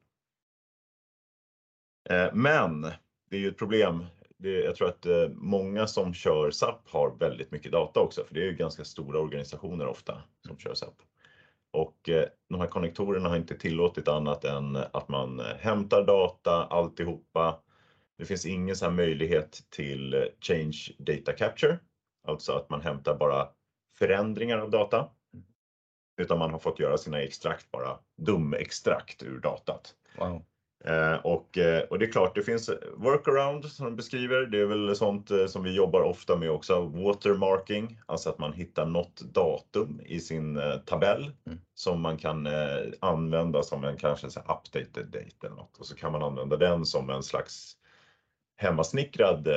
Men 2.34 2.82
det 3.30 3.38
är 3.38 3.40
ju 3.40 3.48
ett 3.48 3.58
problem 3.58 4.06
jag 4.44 4.76
tror 4.76 4.88
att 4.88 5.06
eh, 5.06 5.30
många 5.30 5.88
som 5.88 6.14
kör 6.14 6.52
SAP 6.52 6.90
har 6.90 7.16
väldigt 7.20 7.52
mycket 7.52 7.72
data 7.72 8.00
också, 8.00 8.24
för 8.24 8.34
det 8.34 8.42
är 8.42 8.46
ju 8.46 8.56
ganska 8.56 8.86
stora 8.86 9.20
organisationer 9.20 9.88
ofta 9.88 10.24
som 10.48 10.58
kör 10.58 10.74
SAP. 10.74 11.02
Och 11.72 12.10
eh, 12.10 12.26
de 12.50 12.60
här 12.60 12.68
konnektorerna 12.68 13.30
har 13.30 13.36
inte 13.36 13.58
tillåtit 13.58 14.08
annat 14.08 14.46
än 14.46 14.76
att 14.76 15.10
man 15.10 15.40
eh, 15.40 15.46
hämtar 15.46 16.06
data 16.06 16.66
alltihopa. 16.66 17.60
Det 18.18 18.26
finns 18.26 18.46
ingen 18.46 18.76
så 18.76 18.86
här 18.86 18.92
möjlighet 18.92 19.64
till 19.70 20.14
eh, 20.14 20.24
change 20.40 20.78
data 20.98 21.34
capture, 21.34 21.80
alltså 22.28 22.54
att 22.54 22.70
man 22.70 22.82
hämtar 22.82 23.16
bara 23.16 23.48
förändringar 23.98 24.58
av 24.58 24.70
data. 24.70 25.10
Utan 26.22 26.40
man 26.40 26.52
har 26.52 26.60
fått 26.60 26.80
göra 26.80 26.98
sina 26.98 27.22
extrakt 27.22 27.72
bara 27.72 28.00
dum-extrakt 28.18 29.24
ur 29.24 29.40
datat. 29.40 29.96
Wow. 30.18 30.46
Eh, 30.86 31.14
och, 31.14 31.58
eh, 31.58 31.82
och 31.82 32.00
det 32.00 32.06
är 32.06 32.12
klart, 32.12 32.36
det 32.36 32.44
finns 32.44 32.70
workaround 32.94 33.66
som 33.66 33.86
de 33.86 33.96
beskriver. 33.96 34.46
Det 34.46 34.60
är 34.60 34.66
väl 34.66 34.96
sånt 34.96 35.32
eh, 35.32 35.46
som 35.46 35.64
vi 35.64 35.76
jobbar 35.76 36.02
ofta 36.02 36.36
med 36.36 36.52
också. 36.52 36.82
Watermarking, 36.82 38.00
alltså 38.06 38.30
att 38.30 38.40
man 38.40 38.54
hittar 38.54 38.86
något 38.86 39.22
datum 39.22 40.02
i 40.06 40.20
sin 40.20 40.62
tabell 40.86 41.32
mm. 41.46 41.60
som 41.74 42.02
man 42.02 42.18
kan 42.18 42.48
använda 43.00 43.64
som 43.64 43.84
en 43.84 43.98
kanske 43.98 44.30
så 44.30 44.40
updated 44.40 45.06
date 45.06 45.48
eller 45.48 45.56
något 45.56 45.78
och 45.78 45.86
så 45.86 45.96
kan 45.96 46.12
man 46.12 46.24
använda 46.24 46.58
den 46.58 46.86
som 46.86 47.10
en 47.10 47.24
slags 47.24 47.78
hemmasnickrad 48.58 49.48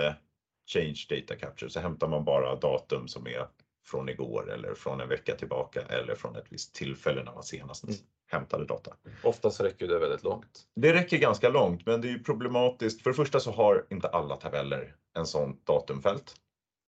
change 0.66 1.06
data 1.10 1.36
capture. 1.36 1.70
Så 1.70 1.80
hämtar 1.80 2.08
man 2.08 2.24
bara 2.24 2.56
datum 2.56 3.08
som 3.08 3.26
är 3.26 3.46
från 3.84 4.08
igår 4.08 4.52
eller 4.52 4.74
från 4.74 5.00
en 5.00 5.08
vecka 5.08 5.34
tillbaka 5.34 5.82
eller 5.82 6.14
från 6.14 6.36
ett 6.36 6.46
visst 6.48 6.74
tillfälle 6.74 7.22
när 7.24 7.32
man 7.32 7.42
senast 7.42 7.84
mm. 7.84 7.96
Hämtade 8.32 8.64
data. 8.64 8.96
Oftast 9.22 9.60
räcker 9.60 9.88
det 9.88 9.98
väldigt 9.98 10.22
långt. 10.22 10.62
Det 10.76 10.92
räcker 10.92 11.18
ganska 11.18 11.48
långt, 11.48 11.86
men 11.86 12.00
det 12.00 12.10
är 12.10 12.18
problematiskt. 12.18 13.02
För 13.02 13.10
det 13.10 13.14
första 13.14 13.40
så 13.40 13.50
har 13.50 13.86
inte 13.90 14.08
alla 14.08 14.36
tabeller 14.36 14.94
en 15.14 15.26
sånt 15.26 15.66
datumfält. 15.66 16.34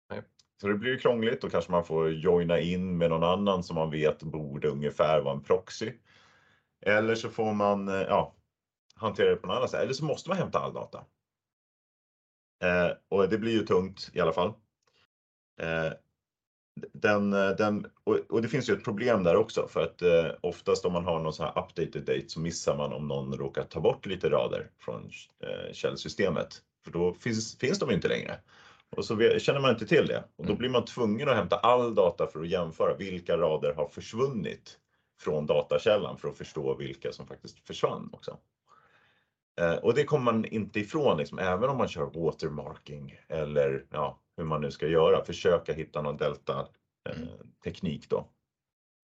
Nej. 0.09 0.21
Så 0.61 0.67
det 0.67 0.73
blir 0.73 0.97
krångligt 0.97 1.43
och 1.43 1.51
kanske 1.51 1.71
man 1.71 1.85
får 1.85 2.11
joina 2.11 2.59
in 2.59 2.97
med 2.97 3.09
någon 3.09 3.23
annan 3.23 3.63
som 3.63 3.75
man 3.75 3.91
vet 3.91 4.23
borde 4.23 4.67
ungefär 4.67 5.21
vara 5.21 5.33
en 5.33 5.43
proxy. 5.43 5.93
Eller 6.85 7.15
så 7.15 7.29
får 7.29 7.53
man 7.53 7.87
eh, 7.87 8.01
ja, 8.01 8.35
hantera 8.95 9.29
det 9.29 9.35
på 9.35 9.47
något 9.47 9.57
annat 9.57 9.69
sätt. 9.69 9.83
Eller 9.83 9.93
så 9.93 10.05
måste 10.05 10.29
man 10.29 10.37
hämta 10.37 10.59
all 10.59 10.73
data. 10.73 11.05
Eh, 12.63 12.91
och 13.09 13.29
det 13.29 13.37
blir 13.37 13.51
ju 13.51 13.65
tungt 13.65 14.09
i 14.13 14.19
alla 14.19 14.33
fall. 14.33 14.53
Eh, 15.61 15.93
den, 16.93 17.33
eh, 17.33 17.49
den, 17.49 17.85
och, 18.29 18.41
det 18.41 18.47
finns 18.47 18.69
ju 18.69 18.73
ett 18.73 18.83
problem 18.83 19.23
där 19.23 19.35
också 19.35 19.67
för 19.67 19.83
att 19.83 20.01
eh, 20.01 20.25
oftast 20.41 20.85
om 20.85 20.93
man 20.93 21.05
har 21.05 21.19
någon 21.19 21.33
sån 21.33 21.45
här 21.45 21.63
updated 21.63 22.03
date 22.05 22.29
så 22.29 22.39
missar 22.39 22.77
man 22.77 22.93
om 22.93 23.07
någon 23.07 23.37
råkar 23.37 23.63
ta 23.63 23.79
bort 23.79 24.05
lite 24.05 24.29
rader 24.29 24.69
från 24.79 25.11
eh, 25.43 25.73
källsystemet. 25.73 26.61
För 26.83 26.91
då 26.91 27.13
finns, 27.13 27.57
finns 27.57 27.79
de 27.79 27.91
inte 27.91 28.07
längre. 28.07 28.37
Och 28.97 29.05
så 29.05 29.39
känner 29.39 29.59
man 29.59 29.71
inte 29.71 29.87
till 29.87 30.07
det 30.07 30.23
och 30.35 30.45
då 30.45 30.51
mm. 30.51 30.57
blir 30.57 30.69
man 30.69 30.85
tvungen 30.85 31.29
att 31.29 31.35
hämta 31.35 31.55
all 31.55 31.95
data 31.95 32.27
för 32.27 32.39
att 32.39 32.49
jämföra 32.49 32.95
vilka 32.95 33.37
rader 33.37 33.73
har 33.73 33.87
försvunnit 33.87 34.77
från 35.21 35.45
datakällan 35.45 36.17
för 36.17 36.27
att 36.29 36.37
förstå 36.37 36.75
vilka 36.75 37.11
som 37.11 37.27
faktiskt 37.27 37.67
försvann 37.67 38.09
också. 38.13 38.37
Eh, 39.59 39.75
och 39.75 39.93
det 39.93 40.03
kommer 40.03 40.31
man 40.31 40.45
inte 40.45 40.79
ifrån, 40.79 41.17
liksom, 41.17 41.39
även 41.39 41.69
om 41.69 41.77
man 41.77 41.87
kör 41.87 42.05
watermarking 42.05 43.15
eller 43.27 43.85
ja, 43.89 44.19
hur 44.37 44.43
man 44.43 44.61
nu 44.61 44.71
ska 44.71 44.87
göra, 44.87 45.23
försöka 45.23 45.73
hitta 45.73 46.01
någon 46.01 46.17
delta 46.17 46.67
eh, 47.09 47.17
mm. 47.17 47.29
teknik 47.63 48.09
då. 48.09 48.27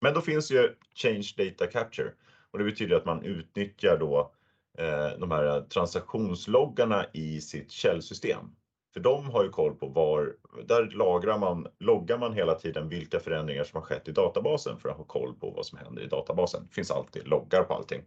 Men 0.01 0.13
då 0.13 0.21
finns 0.21 0.51
ju 0.51 0.75
Change 0.95 1.33
Data 1.37 1.67
Capture 1.67 2.11
och 2.51 2.59
det 2.59 2.65
betyder 2.65 2.95
att 2.95 3.05
man 3.05 3.23
utnyttjar 3.23 3.97
då 3.97 4.31
eh, 4.77 5.19
de 5.19 5.31
här 5.31 5.61
transaktionsloggarna 5.61 7.05
i 7.13 7.41
sitt 7.41 7.71
källsystem. 7.71 8.55
För 8.93 8.99
de 8.99 9.29
har 9.29 9.43
ju 9.43 9.49
koll 9.49 9.75
på 9.75 9.87
var, 9.87 10.35
där 10.65 10.83
lagrar 10.83 11.37
man, 11.37 11.67
loggar 11.79 12.17
man 12.17 12.33
hela 12.33 12.55
tiden 12.55 12.89
vilka 12.89 13.19
förändringar 13.19 13.63
som 13.63 13.77
har 13.77 13.85
skett 13.85 14.07
i 14.07 14.11
databasen 14.11 14.77
för 14.77 14.89
att 14.89 14.97
ha 14.97 15.03
koll 15.03 15.33
på 15.39 15.51
vad 15.51 15.65
som 15.65 15.77
händer 15.77 16.01
i 16.01 16.07
databasen. 16.07 16.65
Det 16.67 16.73
finns 16.73 16.91
alltid 16.91 17.27
loggar 17.27 17.63
på 17.63 17.73
allting. 17.73 18.01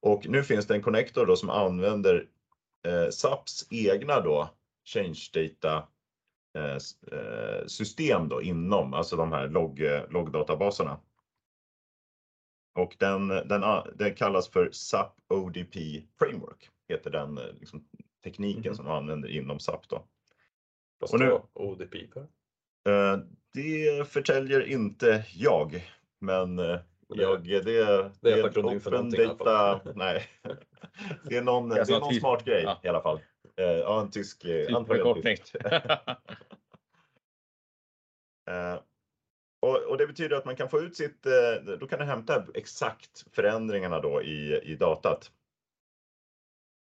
Och 0.00 0.28
nu 0.28 0.42
finns 0.42 0.66
det 0.66 0.74
en 0.74 0.82
connector 0.82 1.26
då 1.26 1.36
som 1.36 1.50
använder 1.50 2.28
eh, 2.86 3.08
SAPs 3.10 3.66
egna 3.70 4.20
då 4.20 4.50
change 4.84 5.30
data 5.32 5.88
eh, 6.54 6.78
eh, 7.18 7.66
system 7.66 8.28
då 8.28 8.42
inom, 8.42 8.94
alltså 8.94 9.16
de 9.16 9.32
här 9.32 9.48
logg, 9.48 9.80
loggdatabaserna. 10.10 11.00
Och 12.74 12.96
den, 12.98 13.28
den, 13.28 13.62
den 13.94 14.14
kallas 14.14 14.48
för 14.48 14.70
SAP 14.72 15.16
ODP 15.28 15.76
Framework, 16.18 16.70
heter 16.88 17.10
den 17.10 17.38
eh, 17.38 17.52
liksom, 17.52 17.84
tekniken 18.24 18.64
mm. 18.64 18.74
som 18.74 18.84
man 18.84 18.96
använder 18.96 19.28
inom 19.28 19.60
SAP. 19.60 19.88
Då. 19.88 20.04
Vad 20.98 21.10
står 21.10 21.46
ODP 21.52 21.94
för? 22.12 22.26
Det 23.54 24.08
förtäljer 24.08 24.60
inte 24.66 25.24
jag, 25.34 25.88
men 26.20 26.58
jag, 27.16 27.44
det, 27.44 27.60
det, 27.60 28.10
det 28.20 28.32
är 28.32 28.48
open 28.48 29.10
data. 29.10 29.80
Nej, 29.94 30.26
det 31.24 31.36
är 31.36 31.42
någon, 31.42 31.68
det 31.68 31.80
är 31.80 32.00
någon 32.00 32.14
smart 32.14 32.44
grej 32.44 32.62
ja. 32.62 32.80
i 32.82 32.88
alla 32.88 33.00
fall. 33.00 33.20
Eh, 33.56 33.64
ja, 33.64 34.00
en 34.00 34.10
tysk. 34.10 34.44
Eh, 34.44 34.66
Typförkortning. 34.66 35.36
Eh, 38.50 38.78
och, 39.60 39.76
och, 39.76 39.98
det 39.98 40.06
betyder 40.06 40.36
att 40.36 40.44
man 40.44 40.56
kan 40.56 40.68
få 40.68 40.80
ut 40.80 40.96
sitt, 40.96 41.22
då 41.80 41.86
kan 41.86 41.98
du 41.98 42.04
hämta 42.04 42.44
exakt 42.54 43.34
förändringarna 43.34 44.00
då 44.00 44.22
i, 44.22 44.60
i 44.62 44.76
datat. 44.76 45.32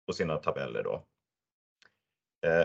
På 0.08 0.14
sina 0.14 0.38
tabeller 0.38 0.84
då. 0.84 1.06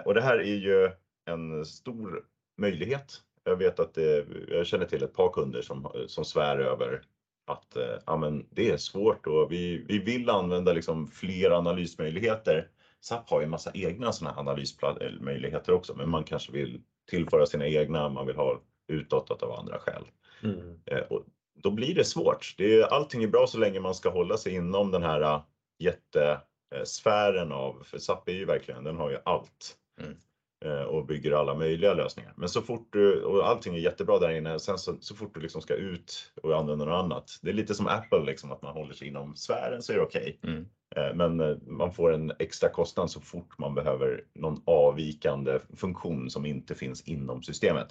Och 0.04 0.14
det 0.14 0.20
här 0.20 0.38
är 0.38 0.54
ju 0.54 0.90
en 1.30 1.66
stor 1.66 2.26
möjlighet. 2.56 3.22
Jag 3.44 3.56
vet 3.56 3.80
att 3.80 3.94
det, 3.94 4.26
jag 4.48 4.66
känner 4.66 4.86
till 4.86 5.02
ett 5.02 5.14
par 5.14 5.32
kunder 5.32 5.62
som, 5.62 6.04
som 6.06 6.24
svär 6.24 6.58
över 6.58 7.02
att 7.46 7.76
ja, 8.06 8.16
men 8.16 8.46
det 8.50 8.70
är 8.70 8.76
svårt 8.76 9.26
och 9.26 9.52
vi, 9.52 9.84
vi 9.88 9.98
vill 9.98 10.30
använda 10.30 10.72
liksom 10.72 11.06
fler 11.06 11.50
analysmöjligheter. 11.50 12.68
SAP 13.00 13.30
har 13.30 13.40
ju 13.40 13.44
en 13.44 13.50
massa 13.50 13.70
egna 13.74 14.12
sådana 14.12 14.36
analysmöjligheter 14.38 15.72
också, 15.72 15.94
men 15.94 16.10
man 16.10 16.24
kanske 16.24 16.52
vill 16.52 16.80
tillföra 17.10 17.46
sina 17.46 17.66
egna, 17.66 18.08
man 18.08 18.26
vill 18.26 18.36
ha 18.36 18.60
utåtat 18.88 19.42
av 19.42 19.52
andra 19.52 19.78
skäl. 19.78 20.04
Mm. 20.42 20.80
Eh, 20.86 20.98
och 20.98 21.24
då 21.62 21.70
blir 21.70 21.94
det 21.94 22.04
svårt. 22.04 22.54
Det 22.58 22.80
är, 22.80 22.82
allting 22.82 23.22
är 23.22 23.28
bra 23.28 23.46
så 23.46 23.58
länge 23.58 23.80
man 23.80 23.94
ska 23.94 24.10
hålla 24.10 24.36
sig 24.36 24.54
inom 24.54 24.90
den 24.90 25.02
här 25.02 25.42
jättesfären 25.78 27.52
av, 27.52 27.82
för 27.84 27.98
SAP 27.98 28.28
är 28.28 28.32
ju 28.32 28.44
verkligen, 28.44 28.84
den 28.84 28.96
har 28.96 29.10
ju 29.10 29.18
allt. 29.24 29.76
Mm. 30.00 30.16
Eh, 30.64 30.82
och 30.82 31.06
bygger 31.06 31.32
alla 31.32 31.54
möjliga 31.54 31.94
lösningar. 31.94 32.32
Men 32.36 32.48
så 32.48 32.62
fort 32.62 32.88
du, 32.92 33.22
och 33.22 33.48
allting 33.48 33.74
är 33.74 33.78
jättebra 33.78 34.18
där 34.18 34.30
inne, 34.30 34.58
sen 34.58 34.78
så, 34.78 34.96
så 35.00 35.14
fort 35.14 35.34
du 35.34 35.40
liksom 35.40 35.62
ska 35.62 35.74
ut 35.74 36.32
och 36.42 36.58
använda 36.58 36.84
något 36.84 37.04
annat. 37.04 37.38
Det 37.42 37.50
är 37.50 37.54
lite 37.54 37.74
som 37.74 37.86
Apple, 37.86 38.24
liksom, 38.24 38.52
att 38.52 38.62
man 38.62 38.72
håller 38.72 38.94
sig 38.94 39.08
inom 39.08 39.36
sfären 39.36 39.82
så 39.82 39.92
är 39.92 39.96
det 39.96 40.02
okej. 40.02 40.38
Okay. 40.42 40.52
Mm. 40.52 40.66
Eh, 40.96 41.14
men 41.14 41.40
eh, 41.40 41.56
man 41.66 41.92
får 41.92 42.12
en 42.12 42.32
extra 42.38 42.68
kostnad 42.68 43.10
så 43.10 43.20
fort 43.20 43.58
man 43.58 43.74
behöver 43.74 44.24
någon 44.34 44.62
avvikande 44.66 45.60
funktion 45.76 46.30
som 46.30 46.46
inte 46.46 46.74
finns 46.74 47.02
inom 47.02 47.42
systemet. 47.42 47.88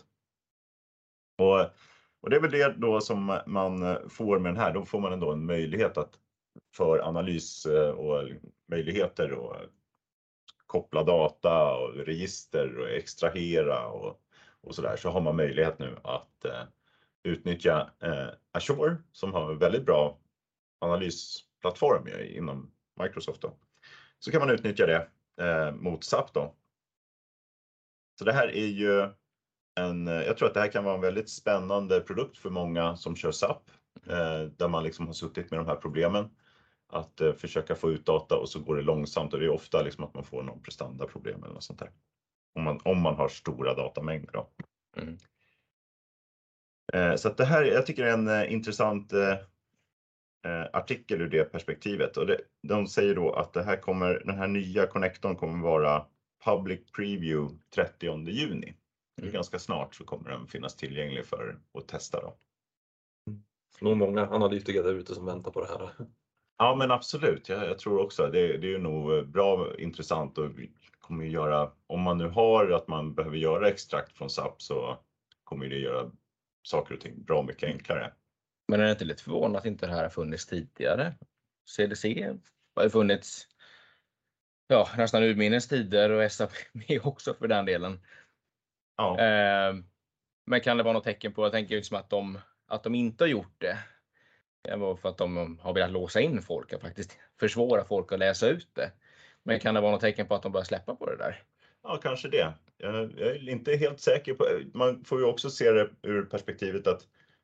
Och, 1.37 1.59
och 2.21 2.29
det 2.29 2.35
är 2.35 2.41
väl 2.41 2.51
det 2.51 2.75
då 2.77 3.01
som 3.01 3.39
man 3.45 3.97
får 4.09 4.39
med 4.39 4.53
den 4.53 4.61
här. 4.61 4.73
Då 4.73 4.85
får 4.85 4.99
man 4.99 5.13
ändå 5.13 5.31
en 5.31 5.45
möjlighet 5.45 5.97
att 5.97 6.19
för 6.75 7.07
analys 7.07 7.65
och 7.95 8.23
möjligheter 8.71 9.31
och 9.31 9.55
koppla 10.75 11.03
data 11.03 11.75
och 11.75 11.95
register 11.95 12.77
och 12.77 12.89
extrahera 12.89 13.87
och, 13.87 14.21
och 14.61 14.75
så 14.75 14.81
där 14.81 14.97
så 14.97 15.09
har 15.09 15.21
man 15.21 15.35
möjlighet 15.35 15.79
nu 15.79 15.97
att 16.03 16.45
eh, 16.45 16.63
utnyttja 17.23 17.89
eh, 17.99 18.27
Azure 18.51 18.97
som 19.11 19.33
har 19.33 19.51
en 19.51 19.57
väldigt 19.57 19.85
bra 19.85 20.19
analysplattform 20.79 22.07
inom 22.29 22.71
Microsoft. 23.01 23.41
Då. 23.41 23.53
Så 24.19 24.31
kan 24.31 24.39
man 24.39 24.49
utnyttja 24.49 24.85
det 24.85 25.07
eh, 25.45 25.71
mot 25.71 26.03
SAP 26.03 26.33
då. 26.33 26.55
Så 28.19 28.25
det 28.25 28.33
här 28.33 28.47
är 28.47 28.67
ju 28.67 29.09
en, 29.79 30.07
jag 30.07 30.37
tror 30.37 30.47
att 30.47 30.53
det 30.53 30.59
här 30.59 30.71
kan 30.71 30.83
vara 30.83 30.95
en 30.95 31.01
väldigt 31.01 31.29
spännande 31.29 31.99
produkt 31.99 32.37
för 32.37 32.49
många 32.49 32.95
som 32.95 33.15
kör 33.15 33.31
SAP, 33.31 33.69
eh, 34.07 34.41
där 34.41 34.67
man 34.67 34.83
liksom 34.83 35.07
har 35.07 35.13
suttit 35.13 35.51
med 35.51 35.59
de 35.59 35.67
här 35.67 35.75
problemen 35.75 36.29
att 36.87 37.21
eh, 37.21 37.33
försöka 37.33 37.75
få 37.75 37.91
ut 37.91 38.05
data 38.05 38.37
och 38.37 38.49
så 38.49 38.59
går 38.59 38.75
det 38.75 38.81
långsamt 38.81 39.33
och 39.33 39.39
det 39.39 39.45
är 39.45 39.49
ofta 39.49 39.81
liksom 39.81 40.03
att 40.03 40.13
man 40.13 40.23
får 40.23 40.43
någon 40.43 40.61
prestandaproblem 40.61 41.43
eller 41.43 41.53
något 41.53 41.63
sånt 41.63 41.79
där. 41.79 41.91
Om 42.55 42.63
man, 42.63 42.79
om 42.83 43.01
man 43.01 43.15
har 43.15 43.27
stora 43.27 43.73
datamängder. 43.73 44.31
Då. 44.33 44.49
Mm. 44.97 45.17
Eh, 46.93 47.15
så 47.15 47.29
det 47.29 47.45
här, 47.45 47.63
jag 47.63 47.85
tycker 47.85 48.03
det 48.03 48.09
är 48.09 48.13
en 48.13 48.27
eh, 48.27 48.53
intressant 48.53 49.13
artikel 50.73 51.21
ur 51.21 51.27
det 51.27 51.43
perspektivet 51.43 52.17
och 52.17 52.27
det, 52.27 52.41
de 52.67 52.87
säger 52.87 53.15
då 53.15 53.33
att 53.33 53.53
det 53.53 53.63
här 53.63 53.77
kommer, 53.77 54.21
den 54.25 54.37
här 54.37 54.47
nya 54.47 54.87
connectorn 54.87 55.35
kommer 55.35 55.63
vara 55.63 56.05
public 56.45 56.79
preview 56.95 57.59
30 57.75 58.29
juni. 58.29 58.75
Mm. 59.21 59.33
Ganska 59.33 59.59
snart 59.59 59.95
så 59.95 60.03
kommer 60.03 60.29
den 60.29 60.47
finnas 60.47 60.75
tillgänglig 60.75 61.25
för 61.25 61.59
att 61.73 61.87
testa. 61.87 62.21
Då. 62.21 62.37
Mm. 63.27 63.43
Nog 63.81 63.97
många 63.97 64.29
analytiker 64.29 64.83
där 64.83 64.93
ute 64.93 65.15
som 65.15 65.25
väntar 65.25 65.51
på 65.51 65.61
det 65.61 65.67
här. 65.67 65.89
Ja 66.57 66.75
men 66.75 66.91
absolut, 66.91 67.49
jag, 67.49 67.65
jag 67.65 67.79
tror 67.79 67.99
också 68.01 68.27
det, 68.27 68.57
det 68.57 68.73
är 68.73 68.79
nog 68.79 69.27
bra 69.27 69.77
intressant 69.77 70.37
och 70.37 70.51
kommer 70.99 71.25
göra, 71.25 71.71
om 71.87 72.01
man 72.01 72.17
nu 72.17 72.27
har 72.27 72.71
att 72.71 72.87
man 72.87 73.13
behöver 73.13 73.37
göra 73.37 73.69
extrakt 73.69 74.17
från 74.17 74.29
SAP 74.29 74.61
så 74.61 74.97
kommer 75.43 75.69
det 75.69 75.75
göra 75.75 76.11
saker 76.63 76.93
och 76.93 77.01
ting 77.01 77.23
bra 77.23 77.43
mycket 77.43 77.69
enklare. 77.69 78.13
Men 78.67 78.79
är 78.79 78.85
det 78.85 78.91
inte 78.91 79.05
lite 79.05 79.23
förvånande 79.23 79.59
att 79.59 79.65
inte 79.65 79.85
det 79.85 79.93
här 79.93 80.03
har 80.03 80.09
funnits 80.09 80.45
tidigare? 80.45 81.13
CDC 81.65 82.33
har 82.75 82.83
ju 82.83 82.89
funnits 82.89 83.47
ja, 84.67 84.89
nästan 84.97 85.23
urminnes 85.23 85.67
tider 85.67 86.09
och 86.09 86.31
SAP 86.31 86.51
också 87.03 87.33
för 87.33 87.47
den 87.47 87.65
delen. 87.65 87.99
Ja. 88.97 89.19
Eh, 89.19 89.75
men 90.45 90.61
kan 90.61 90.77
det 90.77 90.83
vara 90.83 90.93
något 90.93 91.03
tecken 91.03 91.33
på, 91.33 91.43
jag 91.43 91.51
tänker 91.51 91.75
liksom 91.75 91.97
att 91.97 92.09
de, 92.09 92.39
att 92.67 92.83
de 92.83 92.95
inte 92.95 93.23
har 93.23 93.29
gjort 93.29 93.55
det 93.57 93.77
det 94.65 94.75
var 94.75 94.95
för 94.95 95.09
att 95.09 95.17
de 95.17 95.59
har 95.61 95.73
velat 95.73 95.91
låsa 95.91 96.21
in 96.21 96.41
folk 96.41 96.73
och 96.73 96.81
faktiskt 96.81 97.17
försvåra 97.39 97.85
folk 97.85 98.11
att 98.11 98.19
läsa 98.19 98.47
ut 98.47 98.69
det. 98.73 98.91
Men 99.43 99.59
kan 99.59 99.75
det 99.75 99.81
vara 99.81 99.91
något 99.91 100.01
tecken 100.01 100.27
på 100.27 100.35
att 100.35 100.43
de 100.43 100.51
börjar 100.51 100.65
släppa 100.65 100.95
på 100.95 101.05
det 101.05 101.17
där? 101.17 101.43
Ja, 101.83 101.99
kanske 102.03 102.27
det. 102.27 102.53
Jag 102.77 102.95
är 102.95 103.49
inte 103.49 103.75
helt 103.75 103.99
säker 103.99 104.33
på. 104.33 104.45
Man 104.73 105.03
får 105.03 105.19
ju 105.19 105.25
också 105.25 105.49
se 105.49 105.71
det 105.71 105.89
ur 106.01 106.25
perspektivet 106.25 106.87
att 106.87 107.01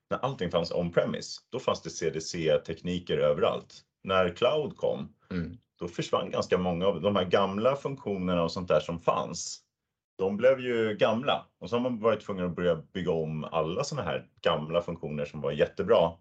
när 0.09 0.17
allting 0.17 0.51
fanns 0.51 0.71
on-premise, 0.71 1.41
då 1.49 1.59
fanns 1.59 1.81
det 1.81 1.89
CDC-tekniker 1.89 3.17
överallt. 3.17 3.81
När 4.03 4.29
cloud 4.29 4.77
kom, 4.77 5.13
mm. 5.31 5.57
då 5.79 5.87
försvann 5.87 6.31
ganska 6.31 6.57
många 6.57 6.87
av 6.87 7.01
de 7.01 7.15
här 7.15 7.25
gamla 7.25 7.75
funktionerna 7.75 8.43
och 8.43 8.51
sånt 8.51 8.67
där 8.67 8.79
som 8.79 8.99
fanns. 8.99 9.59
De 10.17 10.37
blev 10.37 10.59
ju 10.59 10.95
gamla 10.95 11.45
och 11.59 11.69
så 11.69 11.75
har 11.75 11.81
man 11.81 11.99
varit 11.99 12.21
tvungen 12.21 12.45
att 12.45 12.55
börja 12.55 12.75
bygga 12.75 13.11
om 13.11 13.43
alla 13.43 13.83
såna 13.83 14.01
här 14.01 14.27
gamla 14.41 14.81
funktioner 14.81 15.25
som 15.25 15.41
var 15.41 15.51
jättebra 15.51 16.11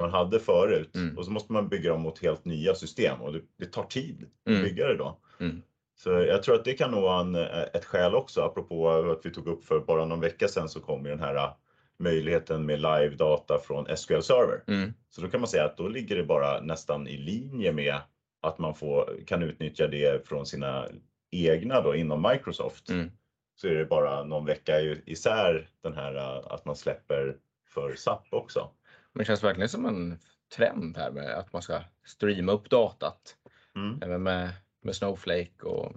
man 0.00 0.10
hade 0.10 0.40
förut 0.40 0.94
mm. 0.94 1.18
och 1.18 1.24
så 1.24 1.30
måste 1.30 1.52
man 1.52 1.68
bygga 1.68 1.90
dem 1.90 2.00
mot 2.00 2.22
helt 2.22 2.44
nya 2.44 2.74
system 2.74 3.20
och 3.20 3.32
det, 3.32 3.40
det 3.58 3.66
tar 3.66 3.84
tid 3.84 4.26
att 4.44 4.50
mm. 4.50 4.62
bygga 4.62 4.86
det 4.86 4.96
då. 4.96 5.18
Mm. 5.40 5.62
Så 5.98 6.10
jag 6.10 6.42
tror 6.42 6.54
att 6.54 6.64
det 6.64 6.72
kan 6.72 6.90
nog 6.90 7.02
vara 7.02 7.20
en, 7.20 7.34
ett 7.74 7.84
skäl 7.84 8.14
också, 8.14 8.40
apropå 8.40 8.90
att 8.90 9.26
vi 9.26 9.30
tog 9.30 9.46
upp 9.46 9.64
för 9.64 9.80
bara 9.80 10.04
någon 10.04 10.20
vecka 10.20 10.48
sedan 10.48 10.68
så 10.68 10.80
kom 10.80 11.04
ju 11.04 11.10
den 11.10 11.20
här 11.20 11.34
äh, 11.34 11.52
möjligheten 11.98 12.66
med 12.66 12.78
live 12.78 13.14
data 13.14 13.58
från 13.58 13.96
SQL 13.96 14.20
Server. 14.20 14.62
Mm. 14.66 14.94
Så 15.10 15.20
då 15.20 15.28
kan 15.28 15.40
man 15.40 15.48
säga 15.48 15.64
att 15.64 15.76
då 15.76 15.88
ligger 15.88 16.16
det 16.16 16.24
bara 16.24 16.60
nästan 16.60 17.06
i 17.08 17.16
linje 17.16 17.72
med 17.72 17.96
att 18.40 18.58
man 18.58 18.74
får, 18.74 19.18
kan 19.26 19.42
utnyttja 19.42 19.86
det 19.86 20.28
från 20.28 20.46
sina 20.46 20.88
egna 21.30 21.80
då 21.80 21.94
inom 21.94 22.22
Microsoft. 22.32 22.90
Mm. 22.90 23.10
Så 23.54 23.68
är 23.68 23.74
det 23.74 23.84
bara 23.84 24.24
någon 24.24 24.46
vecka 24.46 24.80
isär 24.80 25.68
den 25.82 25.94
här 25.94 26.14
äh, 26.14 26.52
att 26.52 26.64
man 26.64 26.76
släpper 26.76 27.36
för 27.68 27.94
SAP 27.94 28.26
också. 28.30 28.70
Men 29.18 29.22
det 29.22 29.26
känns 29.26 29.44
verkligen 29.44 29.68
som 29.68 29.86
en 29.86 30.18
trend 30.56 30.96
här 30.96 31.10
med 31.10 31.38
att 31.38 31.52
man 31.52 31.62
ska 31.62 31.80
streama 32.04 32.52
upp 32.52 32.70
datat. 32.70 33.36
Mm. 33.74 34.02
Även 34.02 34.22
med, 34.22 34.50
med 34.80 34.96
Snowflake 34.96 35.62
och 35.62 35.92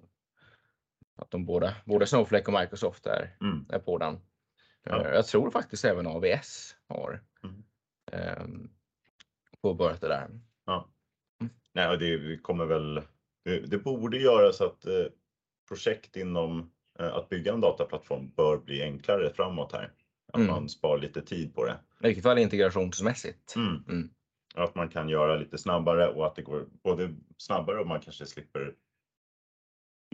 att 1.15 1.31
de 1.31 1.45
båda, 1.45 1.75
både 1.85 2.05
Snowflake 2.05 2.51
och 2.51 2.59
Microsoft 2.59 3.05
är, 3.05 3.37
mm. 3.41 3.65
är 3.69 3.79
på 3.79 3.97
den. 3.97 4.19
Ja. 4.83 5.05
Eh, 5.05 5.13
jag 5.13 5.27
tror 5.27 5.51
faktiskt 5.51 5.85
även 5.85 6.07
AVS 6.07 6.75
har 6.87 7.23
mm. 7.43 7.63
eh, 8.11 8.69
påbörjat 9.61 10.01
det 10.01 10.07
där. 10.07 10.27
Ja. 10.65 10.89
Mm. 11.41 11.53
Nej, 11.73 11.97
det 11.97 12.37
kommer 12.37 12.65
väl, 12.65 13.01
det, 13.43 13.83
borde 13.83 14.17
göra 14.17 14.53
så 14.53 14.65
att 14.65 14.85
eh, 14.85 15.05
projekt 15.67 16.15
inom 16.15 16.71
eh, 16.99 17.13
att 17.13 17.29
bygga 17.29 17.53
en 17.53 17.61
dataplattform 17.61 18.31
bör 18.35 18.57
bli 18.57 18.83
enklare 18.83 19.33
framåt 19.33 19.73
här. 19.73 19.91
Att 20.27 20.35
mm. 20.35 20.47
man 20.47 20.69
spar 20.69 20.97
lite 20.97 21.21
tid 21.21 21.55
på 21.55 21.65
det. 21.65 21.79
I 22.03 22.07
vilket 22.07 22.23
fall 22.23 22.37
integrationsmässigt. 22.37 23.55
Mm. 23.55 23.83
Mm. 23.89 24.09
Att 24.55 24.75
man 24.75 24.89
kan 24.89 25.09
göra 25.09 25.35
lite 25.35 25.57
snabbare 25.57 26.07
och 26.07 26.25
att 26.25 26.35
det 26.35 26.41
går 26.41 26.65
både 26.83 27.15
snabbare 27.37 27.79
och 27.79 27.87
man 27.87 28.01
kanske 28.01 28.25
slipper 28.25 28.73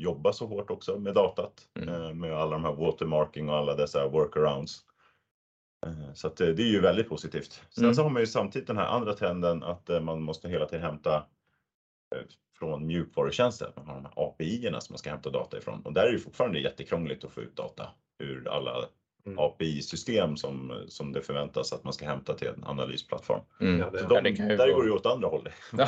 jobba 0.01 0.33
så 0.33 0.45
hårt 0.45 0.69
också 0.69 0.99
med 0.99 1.13
datat. 1.13 1.67
Mm. 1.75 1.89
Eh, 1.89 2.13
med 2.13 2.33
alla 2.33 2.51
de 2.51 2.63
här 2.63 2.73
watermarking 2.73 3.49
och 3.49 3.55
alla 3.55 3.75
dessa 3.75 4.07
workarounds. 4.07 4.85
Eh, 5.85 6.13
så 6.13 6.27
att 6.27 6.41
eh, 6.41 6.47
det 6.47 6.63
är 6.63 6.67
ju 6.67 6.81
väldigt 6.81 7.09
positivt. 7.09 7.63
Sen 7.69 7.83
mm. 7.83 7.95
så 7.95 8.03
har 8.03 8.09
man 8.09 8.21
ju 8.21 8.27
samtidigt 8.27 8.67
den 8.67 8.77
här 8.77 8.87
andra 8.87 9.13
trenden 9.13 9.63
att 9.63 10.03
man 10.03 10.21
måste 10.21 10.49
hela 10.49 10.65
tiden 10.65 10.85
hämta 10.85 11.25
från 12.59 12.87
mjukvarutjänster. 12.87 13.71
Man 13.75 13.87
har 13.87 13.95
de 13.95 14.05
här 14.05 14.13
API-erna 14.15 14.81
som 14.81 14.93
man 14.93 14.97
ska 14.97 15.09
hämta 15.09 15.29
data 15.29 15.57
ifrån 15.57 15.81
och 15.81 15.93
där 15.93 16.07
är 16.07 16.11
det 16.11 16.19
fortfarande 16.19 16.59
jättekrångligt 16.59 17.23
att 17.23 17.31
få 17.31 17.41
ut 17.41 17.55
data 17.55 17.89
ur 18.19 18.47
alla 18.47 18.85
mm. 19.27 19.39
API-system 19.39 20.37
som, 20.37 20.83
som 20.87 21.13
det 21.13 21.21
förväntas 21.21 21.73
att 21.73 21.83
man 21.83 21.93
ska 21.93 22.05
hämta 22.05 22.33
till 22.33 22.47
en 22.47 22.63
analysplattform. 22.63 23.41
Mm. 23.59 23.79
Ja, 23.79 23.89
det, 23.89 24.01
de, 24.01 24.35
ja, 24.35 24.55
där 24.57 24.73
går 24.73 24.83
det 24.83 24.87
ju 24.87 24.95
åt 24.95 25.05
andra 25.05 25.27
hållet. 25.27 25.53
Ja. 25.77 25.87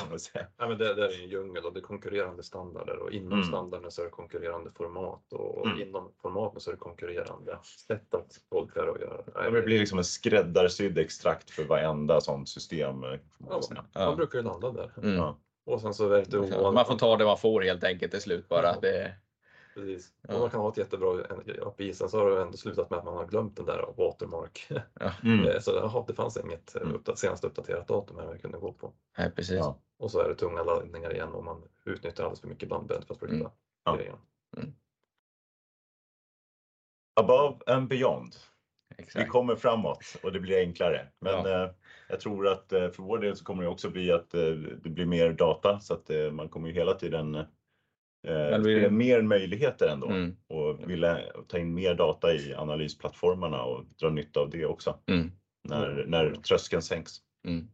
ja, 0.58 0.68
men 0.68 0.78
det, 0.78 0.94
det 0.94 1.06
är 1.06 1.24
en 1.24 1.30
djungel 1.30 1.66
och 1.66 1.74
det 1.74 1.80
är 1.80 1.82
konkurrerande 1.82 2.44
standarder 2.44 2.98
och 2.98 3.12
inom 3.12 3.34
mm. 3.34 3.44
standarden 3.44 3.92
så 3.92 4.02
är 4.02 4.06
det 4.06 4.12
konkurrerande 4.12 4.72
format 4.72 5.34
och 5.34 5.66
mm. 5.68 5.82
inom 5.82 6.12
formaten 6.22 6.60
så 6.60 6.70
är 6.70 6.74
det 6.74 6.80
konkurrerande 6.80 7.58
sätt 7.88 8.14
att 8.14 8.32
tolka 8.52 8.82
det 8.82 8.92
och 8.92 9.02
göra. 9.02 9.22
Ja, 9.36 9.50
det 9.50 9.62
blir 9.62 9.80
liksom 9.80 9.98
en 9.98 10.04
skräddarsydd 10.04 10.98
extrakt 10.98 11.50
för 11.50 11.64
varenda 11.64 12.22
sånt 12.22 12.50
system. 12.50 13.00
Man, 13.00 13.20
ja, 13.50 13.62
man 13.94 14.16
brukar 14.16 14.40
ju 14.40 14.44
landa 14.44 14.72
där. 14.72 14.92
Mm. 15.04 15.34
Och 15.66 15.82
sen 15.82 15.94
så 15.94 16.08
vet 16.08 16.32
du, 16.32 16.40
man 16.74 16.86
får 16.86 16.98
ta 16.98 17.18
det 17.18 17.26
man 17.26 17.38
får 17.38 17.62
helt 17.62 17.84
enkelt 17.84 18.12
till 18.12 18.22
slut 18.22 18.50
bara. 18.50 18.80
Det, 18.82 19.14
Precis. 19.80 20.14
Ja. 20.28 20.40
Man 20.40 20.50
kan 20.50 20.60
ha 20.60 20.70
ett 20.70 20.78
jättebra 20.78 21.26
API, 21.66 21.94
sen 21.94 22.10
så 22.10 22.20
har 22.20 22.30
det 22.30 22.42
ändå 22.42 22.58
slutat 22.58 22.90
med 22.90 23.00
att 23.00 23.06
man 23.06 23.18
har 23.18 23.28
glömt 23.28 23.56
den 23.56 23.66
där 23.66 23.94
watermark. 23.98 24.68
Ja. 24.70 25.12
Mm. 25.24 25.48
Eh, 25.48 25.60
så 25.60 25.80
aha, 25.80 26.06
det 26.08 26.14
fanns 26.14 26.38
inget 26.38 26.76
eh, 26.76 26.82
mm. 26.82 27.02
senast 27.16 27.44
uppdaterat 27.44 27.88
datum 27.88 28.18
här 28.18 28.34
vi 28.34 28.40
kunde 28.40 28.58
gå 28.58 28.74
på. 28.74 28.94
Nej, 29.18 29.32
precis. 29.32 29.56
Ja. 29.56 29.80
Och 30.00 30.12
så 30.12 30.20
är 30.20 30.30
det 30.30 30.36
tunga 30.36 30.64
laddningar 30.64 31.14
igen 31.14 31.30
och 31.30 31.44
man 31.44 31.64
utnyttjar 31.86 32.24
alldeles 32.24 32.42
för 32.42 32.48
mycket 32.48 32.70
bandbredd 32.70 33.04
för 33.04 33.14
att 33.14 33.20
flytta 33.20 33.36
mm. 33.36 33.52
ja. 33.86 33.96
grejen. 33.96 34.18
Mm. 34.58 34.74
Above 37.22 37.58
and 37.66 37.88
beyond. 37.88 38.36
Exakt. 38.98 39.26
Vi 39.26 39.30
kommer 39.30 39.56
framåt 39.56 40.18
och 40.24 40.32
det 40.32 40.40
blir 40.40 40.60
enklare. 40.60 41.08
Men 41.20 41.34
ja. 41.34 41.64
eh, 41.64 41.72
jag 42.08 42.20
tror 42.20 42.48
att 42.48 42.74
eh, 42.74 42.90
för 42.90 43.04
vår 43.04 43.18
del 43.18 43.36
så 43.36 43.46
kommer 43.46 43.64
det 43.64 43.70
också 43.70 43.90
bli 43.90 44.12
att 44.12 44.34
eh, 44.34 44.52
det 44.84 44.90
blir 44.90 45.06
mer 45.06 45.34
data 45.34 45.80
så 45.80 45.94
att 45.94 46.10
eh, 46.10 46.32
man 46.32 46.50
kommer 46.50 46.68
ju 46.68 46.74
hela 46.74 46.94
tiden 46.94 47.46
Eh, 48.28 48.60
vi... 48.60 48.90
mer 48.90 49.22
möjligheter 49.22 49.88
ändå 49.88 50.08
mm. 50.08 50.36
och 50.48 50.90
vilja 50.90 51.20
ta 51.48 51.58
in 51.58 51.74
mer 51.74 51.96
data 51.96 52.34
i 52.34 52.54
analysplattformarna 52.54 53.64
och 53.64 53.86
dra 54.00 54.10
nytta 54.10 54.40
av 54.40 54.50
det 54.50 54.66
också. 54.66 55.00
Mm. 55.08 55.32
När, 55.64 56.06
när 56.08 56.36
tröskeln 56.36 56.82
sänks. 56.82 57.12
Mm. 57.48 57.68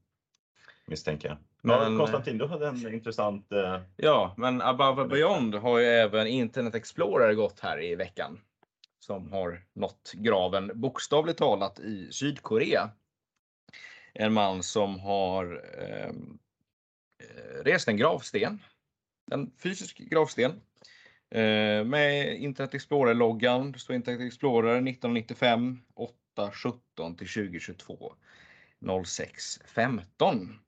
Misstänker 0.87 1.27
jag. 1.27 1.37
Men, 1.61 1.93
ja, 1.93 1.99
Konstantin, 1.99 2.37
du 2.37 2.45
hade 2.45 2.67
en 2.67 2.93
intressant... 2.93 3.51
Eh... 3.51 3.79
Ja, 3.97 4.33
men 4.37 4.61
Above 4.61 5.01
and 5.01 5.09
Beyond 5.11 5.55
har 5.55 5.79
ju 5.79 5.85
även 5.85 6.27
Internet 6.27 6.75
Explorer 6.75 7.33
gått 7.33 7.59
här 7.59 7.83
i 7.83 7.95
veckan. 7.95 8.39
Som 8.99 9.31
har 9.31 9.61
nått 9.73 10.11
graven 10.13 10.71
bokstavligt 10.75 11.39
talat 11.39 11.79
i 11.79 12.11
Sydkorea. 12.11 12.89
En 14.13 14.33
man 14.33 14.63
som 14.63 14.99
har 14.99 15.63
ehm, 15.79 16.37
eh, 17.23 17.63
rest 17.63 17.87
en 17.87 17.97
gravsten 17.97 18.59
en 19.31 19.51
fysisk 19.57 19.97
gravsten 19.97 20.51
eh, 21.31 21.83
med 21.83 22.37
Internet 22.37 22.73
Explorer-loggan. 22.73 23.71
Det 23.71 23.79
står 23.79 23.95
Internet 23.95 24.21
Explorer 24.21 24.75
1995 24.75 25.79
8 25.93 26.51
17 26.53 27.15
till 27.17 27.27
2022 27.27 28.13
06 29.05 29.59
15. 29.65 30.59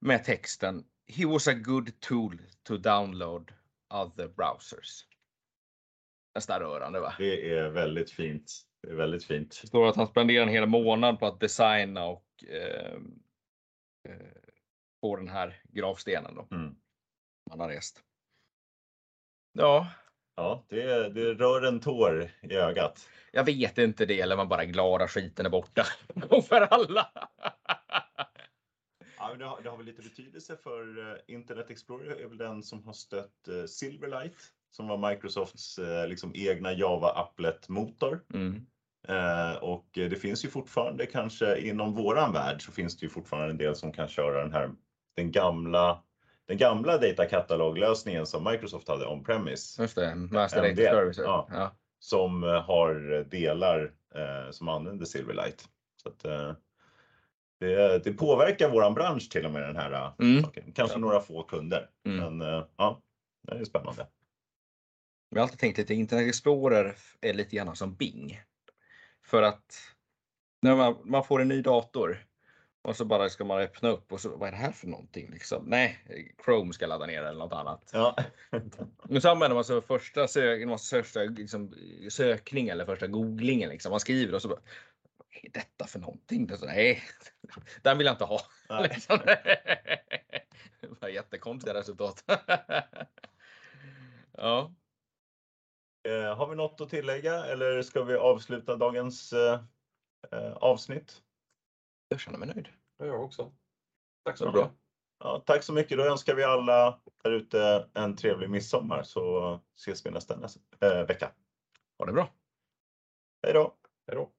Med 0.00 0.24
texten 0.24 0.84
He 1.06 1.26
was 1.26 1.48
a 1.48 1.54
good 1.54 2.00
tool 2.00 2.38
to 2.62 2.76
download 2.76 3.52
other 3.90 4.28
browsers. 4.28 5.06
Nästan 6.34 6.60
rörande 6.60 7.00
va? 7.00 7.14
Det 7.18 7.50
är 7.50 7.68
väldigt 7.68 8.10
fint. 8.10 8.52
Det 8.82 8.88
är 8.88 8.94
väldigt 8.94 9.24
fint. 9.24 9.58
Det 9.62 9.68
står 9.68 9.88
att 9.88 9.96
han 9.96 10.06
spenderar 10.06 10.42
en 10.42 10.52
hel 10.52 10.66
månad 10.66 11.18
på 11.18 11.26
att 11.26 11.40
designa 11.40 12.04
och 12.04 12.44
eh, 12.48 12.94
eh, 14.08 14.26
få 15.00 15.16
den 15.16 15.28
här 15.28 15.62
gravstenen 15.72 16.34
då. 16.34 16.48
Mm. 16.50 16.76
Han 17.50 17.60
har 17.60 17.68
rest. 17.68 18.00
Ja, 19.52 19.88
Ja, 20.36 20.64
det, 20.68 21.08
det 21.08 21.34
rör 21.34 21.62
en 21.62 21.80
tår 21.80 22.30
i 22.42 22.54
ögat. 22.54 23.08
jag 23.32 23.44
vet 23.44 23.78
inte 23.78 24.06
det 24.06 24.20
eller 24.20 24.36
man 24.36 24.48
bara 24.48 24.62
är 24.62 24.66
glad 24.66 25.02
att 25.02 25.10
skiten 25.10 25.46
är 25.46 25.50
borta. 25.50 25.84
För 26.48 26.60
alla. 26.60 27.10
Ja, 29.18 29.28
men 29.28 29.38
det, 29.38 29.44
har, 29.44 29.62
det 29.62 29.70
har 29.70 29.76
väl 29.76 29.86
lite 29.86 30.02
betydelse 30.02 30.56
för 30.56 31.12
eh, 31.12 31.34
Internet 31.34 31.70
Explorer 31.70 32.16
är 32.16 32.28
väl 32.28 32.38
den 32.38 32.62
som 32.62 32.84
har 32.84 32.92
stött 32.92 33.48
eh, 33.48 33.64
Silverlight 33.64 34.36
som 34.70 34.88
var 34.88 35.10
Microsofts 35.10 35.78
eh, 35.78 36.08
liksom 36.08 36.32
egna 36.34 36.72
Java 36.72 37.10
Applet-motor. 37.10 38.20
Mm. 38.34 38.66
Eh, 39.08 39.56
och 39.56 39.88
det 39.92 40.20
finns 40.20 40.44
ju 40.44 40.48
fortfarande 40.48 41.06
kanske 41.06 41.58
inom 41.58 41.94
våran 41.94 42.32
värld 42.32 42.62
så 42.62 42.72
finns 42.72 42.96
det 42.96 43.06
ju 43.06 43.10
fortfarande 43.10 43.50
en 43.50 43.58
del 43.58 43.76
som 43.76 43.92
kan 43.92 44.08
köra 44.08 44.42
den 44.42 44.52
här 44.52 44.70
den 45.16 45.32
gamla 45.32 46.02
den 46.48 46.56
gamla 46.58 46.98
data 46.98 47.26
catalog-lösningen 47.26 48.26
som 48.26 48.44
Microsoft 48.44 48.88
hade 48.88 49.06
on-premise 49.06 49.82
Just 49.82 49.94
det, 49.96 50.14
Master 50.14 50.62
MDM, 50.64 50.84
Data 50.84 50.96
Service. 50.96 51.18
ja. 51.18 51.48
Ja. 51.50 51.76
som 51.98 52.44
eh, 52.44 52.62
har 52.62 53.24
delar 53.30 53.92
eh, 54.14 54.50
som 54.50 54.68
använder 54.68 55.06
Silverlight. 55.06 55.68
Så 56.02 56.08
att, 56.08 56.24
eh, 56.24 56.52
det, 57.60 58.04
det 58.04 58.12
påverkar 58.12 58.68
våran 58.70 58.94
bransch 58.94 59.30
till 59.30 59.44
och 59.46 59.52
med 59.52 59.62
den 59.62 59.76
här 59.76 59.92
eh, 59.92 60.12
Mm. 60.18 60.42
saken. 60.42 60.72
Kanske 60.72 60.96
Ja. 60.96 61.00
några 61.00 61.20
få 61.20 61.42
kunder, 61.42 61.88
Mm. 62.06 62.38
men 62.38 62.48
eh, 62.54 62.64
ja, 62.76 63.00
det 63.42 63.54
är 63.58 63.64
spännande. 63.64 64.06
Jag 65.30 65.38
har 65.38 65.42
alltid 65.42 65.58
tänkt 65.58 65.78
lite 65.78 65.94
Internet 65.94 66.28
Explorer 66.28 66.94
är 67.20 67.34
lite 67.34 67.56
grann 67.56 67.76
som 67.76 67.94
Bing. 67.94 68.40
För 69.26 69.42
att 69.42 69.80
när 70.62 70.76
man, 70.76 70.96
man 71.04 71.24
får 71.24 71.40
en 71.40 71.48
ny 71.48 71.60
dator 71.62 72.24
och 72.84 72.96
så 72.96 73.04
bara 73.04 73.28
ska 73.28 73.44
man 73.44 73.60
öppna 73.60 73.88
upp 73.88 74.12
och 74.12 74.20
så 74.20 74.36
vad 74.36 74.48
är 74.48 74.52
det 74.52 74.58
här 74.58 74.72
för 74.72 74.86
någonting 74.86 75.30
liksom? 75.30 75.64
Nej, 75.64 75.98
Chrome 76.44 76.72
ska 76.72 76.86
ladda 76.86 77.06
ner 77.06 77.22
eller 77.22 77.38
något 77.38 77.52
annat. 77.52 77.90
Ja. 77.92 78.16
Men 79.02 79.20
så 79.20 79.28
använder 79.28 79.54
man 79.54 79.64
så 79.64 79.80
första, 79.80 80.26
man 80.66 80.78
första 80.78 81.20
liksom, 81.20 81.74
sökning 82.10 82.68
eller 82.68 82.86
första 82.86 83.06
googlingen. 83.06 83.70
Liksom. 83.70 83.90
Man 83.90 84.00
skriver 84.00 84.34
och 84.34 84.42
så 84.42 84.48
bara, 84.48 84.60
vad 85.16 85.44
är 85.44 85.50
detta 85.52 85.86
för 85.86 85.98
någonting? 85.98 86.46
Det 86.46 86.56
så, 86.56 86.66
Nej, 86.66 87.02
den 87.82 87.98
vill 87.98 88.06
jag 88.06 88.14
inte 88.14 88.24
ha. 88.24 88.40
Nej. 88.68 88.88
Liksom. 88.94 89.18
Det 90.80 90.88
var 91.00 91.08
jättekonstiga 91.08 91.74
resultat. 91.74 92.24
ja. 94.32 94.74
Eh, 96.08 96.36
har 96.36 96.46
vi 96.46 96.56
något 96.56 96.80
att 96.80 96.90
tillägga 96.90 97.44
eller 97.44 97.82
ska 97.82 98.04
vi 98.04 98.14
avsluta 98.14 98.76
dagens 98.76 99.32
eh, 99.32 99.60
eh, 100.32 100.52
avsnitt? 100.52 101.20
Jag 102.14 102.20
känner 102.20 102.38
mig 102.38 102.48
nöjd. 102.48 102.68
Det 102.98 103.06
gör 103.06 103.12
jag 103.12 103.24
också. 103.24 103.52
Tack 104.24 104.38
så 104.38 104.46
mycket. 104.46 104.70
Ja, 105.18 105.42
tack 105.46 105.62
så 105.62 105.72
mycket. 105.72 105.98
Då 105.98 106.04
önskar 106.04 106.34
vi 106.34 106.44
alla 106.44 107.00
där 107.24 107.30
ute 107.30 107.88
en 107.94 108.16
trevlig 108.16 108.50
midsommar 108.50 109.02
så 109.02 109.60
ses 109.76 110.06
vi 110.06 110.10
nästa, 110.10 110.36
nästa 110.36 110.60
eh, 110.80 111.06
vecka. 111.06 111.32
Ha 111.98 112.06
det 112.06 112.12
bra. 112.12 112.28
Hej 113.42 113.52
då! 113.52 113.74
Hej 114.06 114.16
då. 114.16 114.30